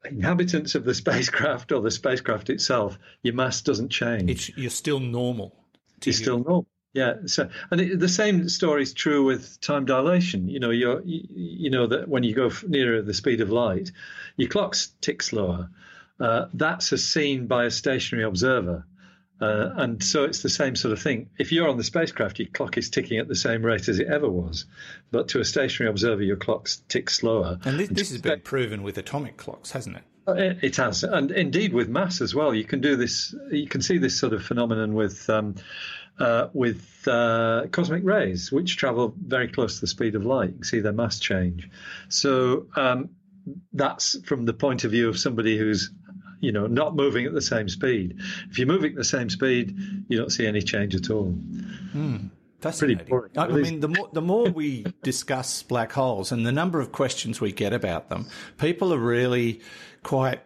inhabitants 0.05 0.75
of 0.75 0.83
the 0.83 0.93
spacecraft 1.03 1.71
or 1.71 1.81
the 1.81 1.91
spacecraft 1.91 2.49
itself, 2.49 2.99
your 3.23 3.33
mass 3.33 3.61
doesn't 3.61 3.89
change. 3.89 4.29
It's, 4.29 4.57
you're 4.57 4.69
still 4.69 4.99
normal. 4.99 5.55
You're 6.03 6.11
you. 6.11 6.13
still 6.13 6.37
normal. 6.39 6.67
Yeah. 6.93 7.13
So, 7.25 7.49
and 7.71 7.81
it, 7.81 7.99
the 7.99 8.07
same 8.07 8.47
story 8.49 8.83
is 8.83 8.93
true 8.93 9.25
with 9.25 9.59
time 9.61 9.85
dilation. 9.85 10.47
You 10.47 10.59
know, 10.59 10.69
you're, 10.69 11.01
you, 11.01 11.25
you 11.29 11.69
know 11.69 11.87
that 11.87 12.07
when 12.07 12.23
you 12.23 12.35
go 12.35 12.51
nearer 12.67 13.01
the 13.01 13.13
speed 13.13 13.41
of 13.41 13.49
light, 13.49 13.91
your 14.37 14.49
clocks 14.49 14.93
tick 15.01 15.23
slower. 15.23 15.69
Uh, 16.19 16.45
that's 16.53 16.93
as 16.93 17.03
seen 17.03 17.47
by 17.47 17.65
a 17.65 17.71
stationary 17.71 18.25
observer. 18.25 18.85
Uh, 19.41 19.73
and 19.75 20.03
so 20.03 20.23
it's 20.23 20.41
the 20.41 20.49
same 20.49 20.75
sort 20.75 20.93
of 20.93 21.01
thing. 21.01 21.29
If 21.37 21.51
you're 21.51 21.67
on 21.67 21.77
the 21.77 21.83
spacecraft, 21.83 22.39
your 22.39 22.47
clock 22.47 22.77
is 22.77 22.89
ticking 22.89 23.17
at 23.17 23.27
the 23.27 23.35
same 23.35 23.65
rate 23.65 23.89
as 23.89 23.99
it 23.99 24.07
ever 24.07 24.29
was. 24.29 24.65
But 25.11 25.29
to 25.29 25.39
a 25.39 25.45
stationary 25.45 25.89
observer, 25.89 26.21
your 26.21 26.37
clocks 26.37 26.81
tick 26.87 27.09
slower. 27.09 27.59
And 27.65 27.79
this, 27.79 27.89
this 27.89 28.11
has 28.11 28.21
been 28.21 28.41
proven 28.41 28.83
with 28.83 28.97
atomic 28.97 29.37
clocks, 29.37 29.71
hasn't 29.71 29.97
it? 29.97 30.03
Uh, 30.25 30.35
it 30.61 30.77
has, 30.77 31.03
and 31.03 31.31
indeed 31.31 31.73
with 31.73 31.89
mass 31.89 32.21
as 32.21 32.33
well. 32.33 32.55
You 32.55 32.63
can 32.63 32.79
do 32.79 32.95
this. 32.95 33.35
You 33.51 33.67
can 33.67 33.81
see 33.81 33.97
this 33.97 34.17
sort 34.17 34.31
of 34.31 34.41
phenomenon 34.41 34.93
with 34.93 35.29
um, 35.29 35.55
uh, 36.23 36.49
with 36.53 37.05
uh, 37.05 37.65
cosmic 37.71 38.03
rays, 38.05 38.49
which 38.49 38.77
travel 38.77 39.13
very 39.17 39.49
close 39.49 39.75
to 39.75 39.81
the 39.81 39.87
speed 39.87 40.15
of 40.15 40.25
light. 40.25 40.49
You 40.49 40.55
can 40.55 40.63
see 40.63 40.79
their 40.79 40.93
mass 40.93 41.19
change. 41.19 41.69
So 42.07 42.67
um, 42.77 43.09
that's 43.73 44.17
from 44.25 44.45
the 44.45 44.53
point 44.53 44.85
of 44.85 44.91
view 44.91 45.09
of 45.09 45.19
somebody 45.19 45.57
who's 45.57 45.91
you 46.39 46.53
know 46.53 46.65
not 46.65 46.95
moving 46.95 47.25
at 47.25 47.33
the 47.33 47.41
same 47.41 47.67
speed. 47.67 48.19
If 48.49 48.57
you're 48.57 48.67
moving 48.67 48.91
at 48.91 48.97
the 48.97 49.03
same 49.03 49.29
speed, 49.29 49.77
you 50.07 50.17
don't 50.17 50.29
see 50.29 50.47
any 50.47 50.61
change 50.61 50.95
at 50.95 51.09
all. 51.09 51.31
Hmm. 51.31 52.27
Fascinating. 52.61 53.07
Boring, 53.07 53.37
I 53.37 53.47
mean, 53.47 53.81
the 53.81 53.89
more 53.89 54.07
the 54.13 54.21
more 54.21 54.49
we 54.49 54.85
discuss 55.03 55.61
black 55.63 55.91
holes 55.91 56.31
and 56.31 56.45
the 56.45 56.53
number 56.53 56.79
of 56.79 56.93
questions 56.93 57.41
we 57.41 57.51
get 57.51 57.73
about 57.73 58.07
them, 58.07 58.27
people 58.57 58.93
are 58.93 58.97
really 58.97 59.59
quite 60.03 60.39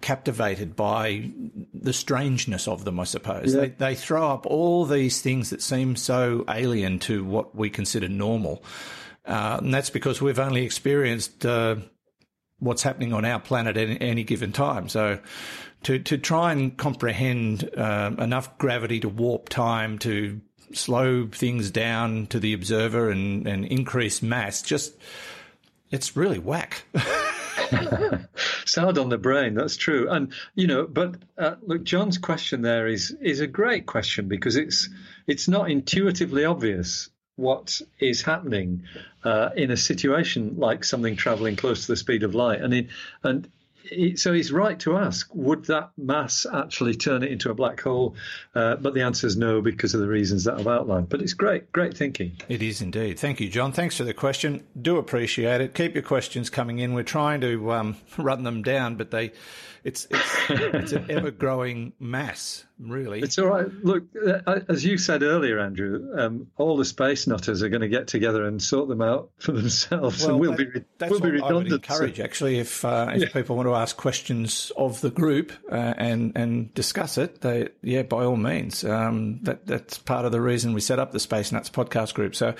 captivated 0.00 0.76
by 0.76 1.30
the 1.74 1.92
strangeness 1.92 2.68
of 2.68 2.84
them, 2.84 3.00
I 3.00 3.04
suppose. 3.04 3.54
Yeah. 3.54 3.62
They, 3.62 3.68
they 3.68 3.94
throw 3.94 4.28
up 4.30 4.46
all 4.46 4.84
these 4.84 5.20
things 5.20 5.50
that 5.50 5.62
seem 5.62 5.96
so 5.96 6.44
alien 6.48 6.98
to 7.00 7.24
what 7.24 7.54
we 7.54 7.70
consider 7.70 8.08
normal. 8.08 8.62
Uh, 9.26 9.58
and 9.60 9.74
that's 9.74 9.90
because 9.90 10.22
we've 10.22 10.38
only 10.38 10.64
experienced 10.64 11.44
uh, 11.44 11.76
what's 12.58 12.82
happening 12.82 13.12
on 13.12 13.24
our 13.24 13.40
planet 13.40 13.76
at 13.76 14.00
any 14.00 14.24
given 14.24 14.52
time. 14.52 14.88
So 14.88 15.18
to, 15.84 15.98
to 15.98 16.18
try 16.18 16.52
and 16.52 16.76
comprehend 16.76 17.68
uh, 17.76 18.12
enough 18.18 18.56
gravity 18.58 19.00
to 19.00 19.08
warp 19.08 19.48
time, 19.48 19.98
to 20.00 20.40
slow 20.72 21.26
things 21.26 21.70
down 21.70 22.26
to 22.28 22.40
the 22.40 22.52
observer 22.52 23.10
and, 23.10 23.46
and 23.46 23.64
increase 23.64 24.22
mass, 24.22 24.62
just, 24.62 24.94
it's 25.90 26.16
really 26.16 26.38
whack. 26.38 26.84
Sound 28.64 28.98
on 28.98 29.08
the 29.08 29.18
brain. 29.18 29.54
That's 29.54 29.76
true. 29.76 30.08
And 30.10 30.32
you 30.54 30.66
know, 30.66 30.86
but 30.86 31.16
uh, 31.36 31.56
look, 31.62 31.84
John's 31.84 32.18
question 32.18 32.62
there 32.62 32.86
is 32.86 33.16
is 33.20 33.40
a 33.40 33.46
great 33.46 33.86
question 33.86 34.28
because 34.28 34.56
it's 34.56 34.88
it's 35.26 35.48
not 35.48 35.70
intuitively 35.70 36.44
obvious 36.44 37.08
what 37.36 37.80
is 38.00 38.22
happening 38.22 38.82
uh, 39.22 39.50
in 39.56 39.70
a 39.70 39.76
situation 39.76 40.56
like 40.56 40.82
something 40.82 41.14
traveling 41.14 41.54
close 41.54 41.86
to 41.86 41.92
the 41.92 41.96
speed 41.96 42.24
of 42.24 42.34
light. 42.34 42.60
And 42.60 42.74
in, 42.74 42.88
and 43.22 43.48
so 44.16 44.32
he's 44.32 44.52
right 44.52 44.78
to 44.80 44.96
ask, 44.96 45.28
would 45.34 45.64
that 45.66 45.90
mass 45.96 46.46
actually 46.52 46.94
turn 46.94 47.22
it 47.22 47.32
into 47.32 47.50
a 47.50 47.54
black 47.54 47.80
hole? 47.80 48.14
Uh, 48.54 48.76
but 48.76 48.94
the 48.94 49.02
answer 49.02 49.26
is 49.26 49.36
no, 49.36 49.60
because 49.60 49.94
of 49.94 50.00
the 50.00 50.08
reasons 50.08 50.44
that 50.44 50.54
I've 50.54 50.66
outlined. 50.66 51.08
But 51.08 51.22
it's 51.22 51.34
great, 51.34 51.70
great 51.72 51.96
thinking. 51.96 52.32
It 52.48 52.62
is 52.62 52.80
indeed. 52.80 53.18
Thank 53.18 53.40
you, 53.40 53.48
John. 53.48 53.72
Thanks 53.72 53.96
for 53.96 54.04
the 54.04 54.14
question. 54.14 54.64
Do 54.80 54.96
appreciate 54.98 55.60
it. 55.60 55.74
Keep 55.74 55.94
your 55.94 56.02
questions 56.02 56.50
coming 56.50 56.78
in. 56.78 56.94
We're 56.94 57.02
trying 57.02 57.40
to 57.42 57.72
um, 57.72 57.96
run 58.18 58.44
them 58.44 58.62
down, 58.62 58.96
but 58.96 59.10
they 59.10 59.32
it's 59.88 60.06
it's, 60.10 60.50
it's 60.50 60.92
an 60.92 61.10
ever 61.10 61.30
growing 61.30 61.94
mass, 61.98 62.64
really. 62.78 63.20
It's 63.20 63.38
all 63.38 63.46
right. 63.46 63.66
Look, 63.82 64.04
uh, 64.14 64.60
as 64.68 64.84
you 64.84 64.98
said 64.98 65.22
earlier, 65.22 65.58
Andrew, 65.58 66.12
um, 66.16 66.48
all 66.58 66.76
the 66.76 66.84
space 66.84 67.26
nutters 67.26 67.62
are 67.62 67.70
going 67.70 67.80
to 67.80 67.88
get 67.88 68.06
together 68.06 68.44
and 68.44 68.62
sort 68.62 68.88
them 68.88 69.00
out 69.00 69.30
for 69.38 69.52
themselves, 69.52 70.20
well, 70.20 70.30
and 70.30 70.40
we'll 70.40 70.54
that, 70.54 70.74
be 70.74 70.84
that's 70.98 71.10
we'll 71.10 71.20
be 71.20 71.30
redundant. 71.30 71.52
I 71.52 71.56
would 71.56 71.72
encourage 71.72 72.20
actually 72.20 72.58
if 72.58 72.84
uh, 72.84 73.10
if 73.14 73.22
yeah. 73.22 73.28
people 73.32 73.56
want 73.56 73.66
to 73.66 73.74
ask 73.74 73.96
questions 73.96 74.70
of 74.76 75.00
the 75.00 75.10
group 75.10 75.52
uh, 75.72 75.94
and 75.96 76.32
and 76.36 76.72
discuss 76.74 77.18
it, 77.18 77.40
they 77.40 77.70
yeah 77.82 78.02
by 78.02 78.24
all 78.24 78.36
means. 78.36 78.84
Um, 78.84 79.40
that 79.42 79.66
that's 79.66 79.98
part 79.98 80.24
of 80.26 80.32
the 80.32 80.40
reason 80.40 80.74
we 80.74 80.80
set 80.80 80.98
up 80.98 81.12
the 81.12 81.20
Space 81.20 81.50
Nuts 81.50 81.70
podcast 81.70 82.14
group. 82.14 82.36
So 82.36 82.54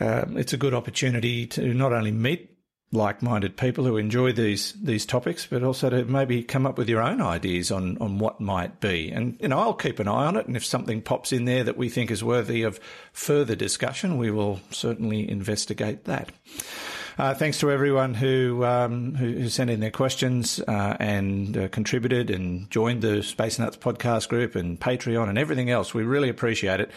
uh, 0.00 0.24
it's 0.30 0.52
a 0.52 0.56
good 0.56 0.74
opportunity 0.74 1.46
to 1.48 1.74
not 1.74 1.92
only 1.92 2.12
meet 2.12 2.51
like-minded 2.92 3.56
people 3.56 3.84
who 3.84 3.96
enjoy 3.96 4.32
these 4.32 4.74
these 4.74 5.06
topics, 5.06 5.46
but 5.46 5.64
also 5.64 5.90
to 5.90 6.04
maybe 6.04 6.42
come 6.42 6.66
up 6.66 6.78
with 6.78 6.88
your 6.88 7.02
own 7.02 7.20
ideas 7.20 7.70
on 7.70 7.98
on 7.98 8.18
what 8.18 8.40
might 8.40 8.80
be. 8.80 9.10
And 9.10 9.36
you 9.40 9.48
know, 9.48 9.58
I'll 9.58 9.74
keep 9.74 9.98
an 9.98 10.08
eye 10.08 10.26
on 10.26 10.36
it, 10.36 10.46
and 10.46 10.56
if 10.56 10.64
something 10.64 11.00
pops 11.02 11.32
in 11.32 11.46
there 11.46 11.64
that 11.64 11.76
we 11.76 11.88
think 11.88 12.10
is 12.10 12.22
worthy 12.22 12.62
of 12.62 12.78
further 13.12 13.56
discussion, 13.56 14.18
we 14.18 14.30
will 14.30 14.60
certainly 14.70 15.28
investigate 15.28 16.04
that. 16.04 16.30
Uh, 17.18 17.34
thanks 17.34 17.58
to 17.58 17.70
everyone 17.70 18.14
who, 18.14 18.64
um, 18.64 19.14
who, 19.14 19.32
who 19.32 19.48
sent 19.50 19.68
in 19.68 19.80
their 19.80 19.90
questions 19.90 20.60
uh, 20.60 20.96
and 20.98 21.56
uh, 21.56 21.68
contributed 21.68 22.30
and 22.30 22.70
joined 22.70 23.02
the 23.02 23.22
Space 23.22 23.58
Nuts 23.58 23.76
podcast 23.76 24.28
group 24.28 24.54
and 24.54 24.80
Patreon 24.80 25.28
and 25.28 25.36
everything 25.36 25.68
else. 25.68 25.92
We 25.92 26.04
really 26.04 26.30
appreciate 26.30 26.80
it. 26.80 26.90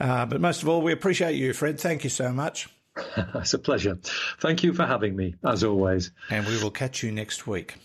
Uh, 0.00 0.24
but 0.24 0.40
most 0.40 0.62
of 0.62 0.68
all, 0.68 0.80
we 0.80 0.92
appreciate 0.92 1.34
you, 1.34 1.52
Fred. 1.52 1.78
Thank 1.78 2.02
you 2.02 2.10
so 2.10 2.32
much. 2.32 2.68
it's 3.34 3.54
a 3.54 3.58
pleasure. 3.58 3.98
Thank 4.40 4.62
you 4.62 4.72
for 4.72 4.86
having 4.86 5.16
me, 5.16 5.34
as 5.44 5.64
always. 5.64 6.10
And 6.30 6.46
we 6.46 6.62
will 6.62 6.70
catch 6.70 7.02
you 7.02 7.12
next 7.12 7.46
week. 7.46 7.76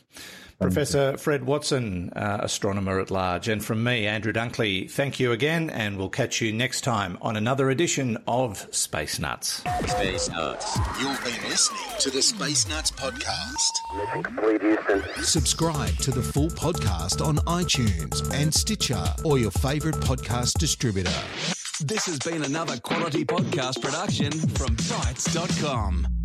Professor 0.59 1.15
Fred 1.17 1.43
Watson, 1.43 2.11
uh, 2.15 2.39
astronomer 2.41 2.99
at 2.99 3.11
large, 3.11 3.47
and 3.47 3.63
from 3.63 3.83
me, 3.83 4.07
Andrew 4.07 4.33
Dunkley, 4.33 4.89
thank 4.89 5.19
you 5.19 5.31
again, 5.31 5.69
and 5.69 5.97
we'll 5.97 6.09
catch 6.09 6.41
you 6.41 6.51
next 6.51 6.81
time 6.81 7.15
on 7.21 7.37
another 7.37 7.69
edition 7.69 8.17
of 8.27 8.67
Space 8.71 9.19
Nuts. 9.19 9.63
Space 9.85 10.29
Nuts. 10.29 10.79
You've 10.99 11.23
been 11.23 11.49
listening 11.49 11.99
to 11.99 12.09
the 12.09 12.23
Space 12.23 12.67
Nuts 12.67 12.89
podcast. 12.89 13.97
Mission 13.97 14.23
complete, 14.23 14.61
Houston. 14.61 15.23
Subscribe 15.23 15.95
to 15.97 16.09
the 16.09 16.23
full 16.23 16.49
podcast 16.49 17.23
on 17.23 17.37
iTunes 17.45 18.27
and 18.33 18.51
Stitcher 18.51 19.03
or 19.23 19.37
your 19.37 19.51
favourite 19.51 19.97
podcast 19.97 20.57
distributor. 20.57 21.13
This 21.81 22.07
has 22.07 22.17
been 22.17 22.43
another 22.43 22.77
quality 22.77 23.23
podcast 23.23 23.81
production 23.83 24.31
from 24.31 24.75
bitesz.com. 24.77 26.16